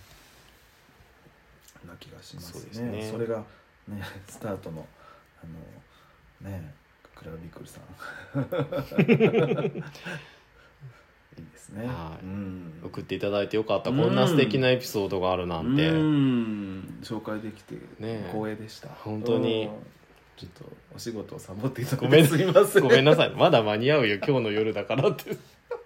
[1.88, 2.92] な気がしますね。
[2.92, 3.10] ね。
[3.12, 3.44] それが
[3.88, 4.86] ねスタートの
[5.44, 6.74] あのね
[7.16, 7.84] クララビックルさん。
[11.36, 12.26] いいですね、はい。
[12.26, 12.74] うん。
[12.84, 13.92] 送っていただいてよかった。
[13.92, 15.90] こんな素敵なエピソードがあるなんて。
[15.90, 17.00] うん。
[17.02, 18.90] 紹介できてね光栄でした。
[18.90, 19.66] 本当に。
[19.66, 19.72] うん
[20.36, 20.66] ちょっと
[20.96, 22.84] お仕事をサボっていただごめんすいません。
[22.84, 23.30] ごめんなさい。
[23.30, 24.16] まだ間に合うよ。
[24.16, 25.38] 今日の夜だからって。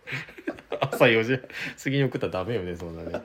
[0.79, 1.39] 朝4時。
[1.83, 3.11] 過ぎに送ったらダメよねそんなね。
[3.11, 3.23] はい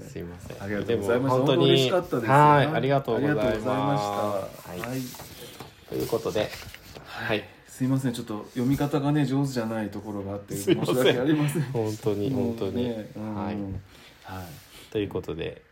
[0.00, 0.62] すいません。
[0.62, 1.38] ありがとうございました。
[1.38, 2.30] 本当に嬉しかったです。
[2.30, 3.70] はいありがとうございました。
[3.70, 4.80] はい。
[4.80, 5.00] はい。
[5.88, 6.50] ということで
[7.04, 7.44] はい。
[7.68, 11.62] すいません、ちょっと読み方がね上手じゃないところがあって申し訳ありません。
[11.72, 12.96] 本当に本当に、はい。
[12.96, 13.54] はい。
[14.92, 15.62] ということで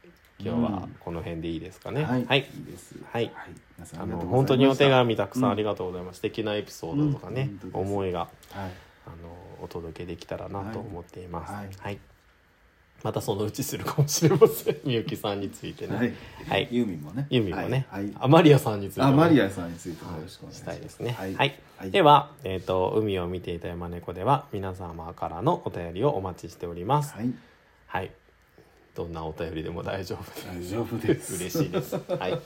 [0.40, 2.44] 今日はこの辺でいいですかね、はい、はい。
[3.96, 8.30] あの本当にお手紙たくさんありがとうございます、素敵なエピソードとかね、思いがはい。
[9.06, 11.52] あのお届けできたらなと思っています。
[11.52, 11.94] ははい。
[11.94, 11.98] い。
[13.02, 14.76] またそのうちするかもしれません。
[14.84, 15.96] みゆきさんについてね。
[15.96, 16.14] はい。
[16.48, 17.26] はいユーミンもね。
[17.30, 18.04] ユーミンもね、はい。
[18.04, 20.74] はいあマリアさんについてね、マリアさんについてもよろしくお願いします。
[20.74, 21.12] したいですね。
[21.12, 21.22] は。
[21.22, 21.36] はいい。
[21.36, 27.14] はいでは、えっ、と、海を見ていた山猫では、皆様からのお便りをお待ちしております。
[27.14, 27.32] はい。
[27.86, 28.12] はい。
[28.94, 30.46] どんなお便りでも大丈夫です。
[30.46, 31.34] 大丈夫です。
[31.34, 31.96] 嬉しいです。
[31.96, 32.38] はい。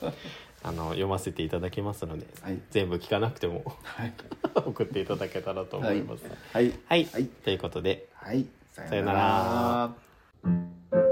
[0.63, 2.57] あの、読ませていただきますので、はい。
[2.71, 4.13] 全部聞かなくてもはい。
[4.55, 6.23] 送っていただけたらと思います。
[6.53, 6.73] はい。
[6.87, 7.05] はい。
[7.05, 8.45] はいということで、はい。
[8.71, 10.06] ささよなら。
[10.47, 11.06] Thank you.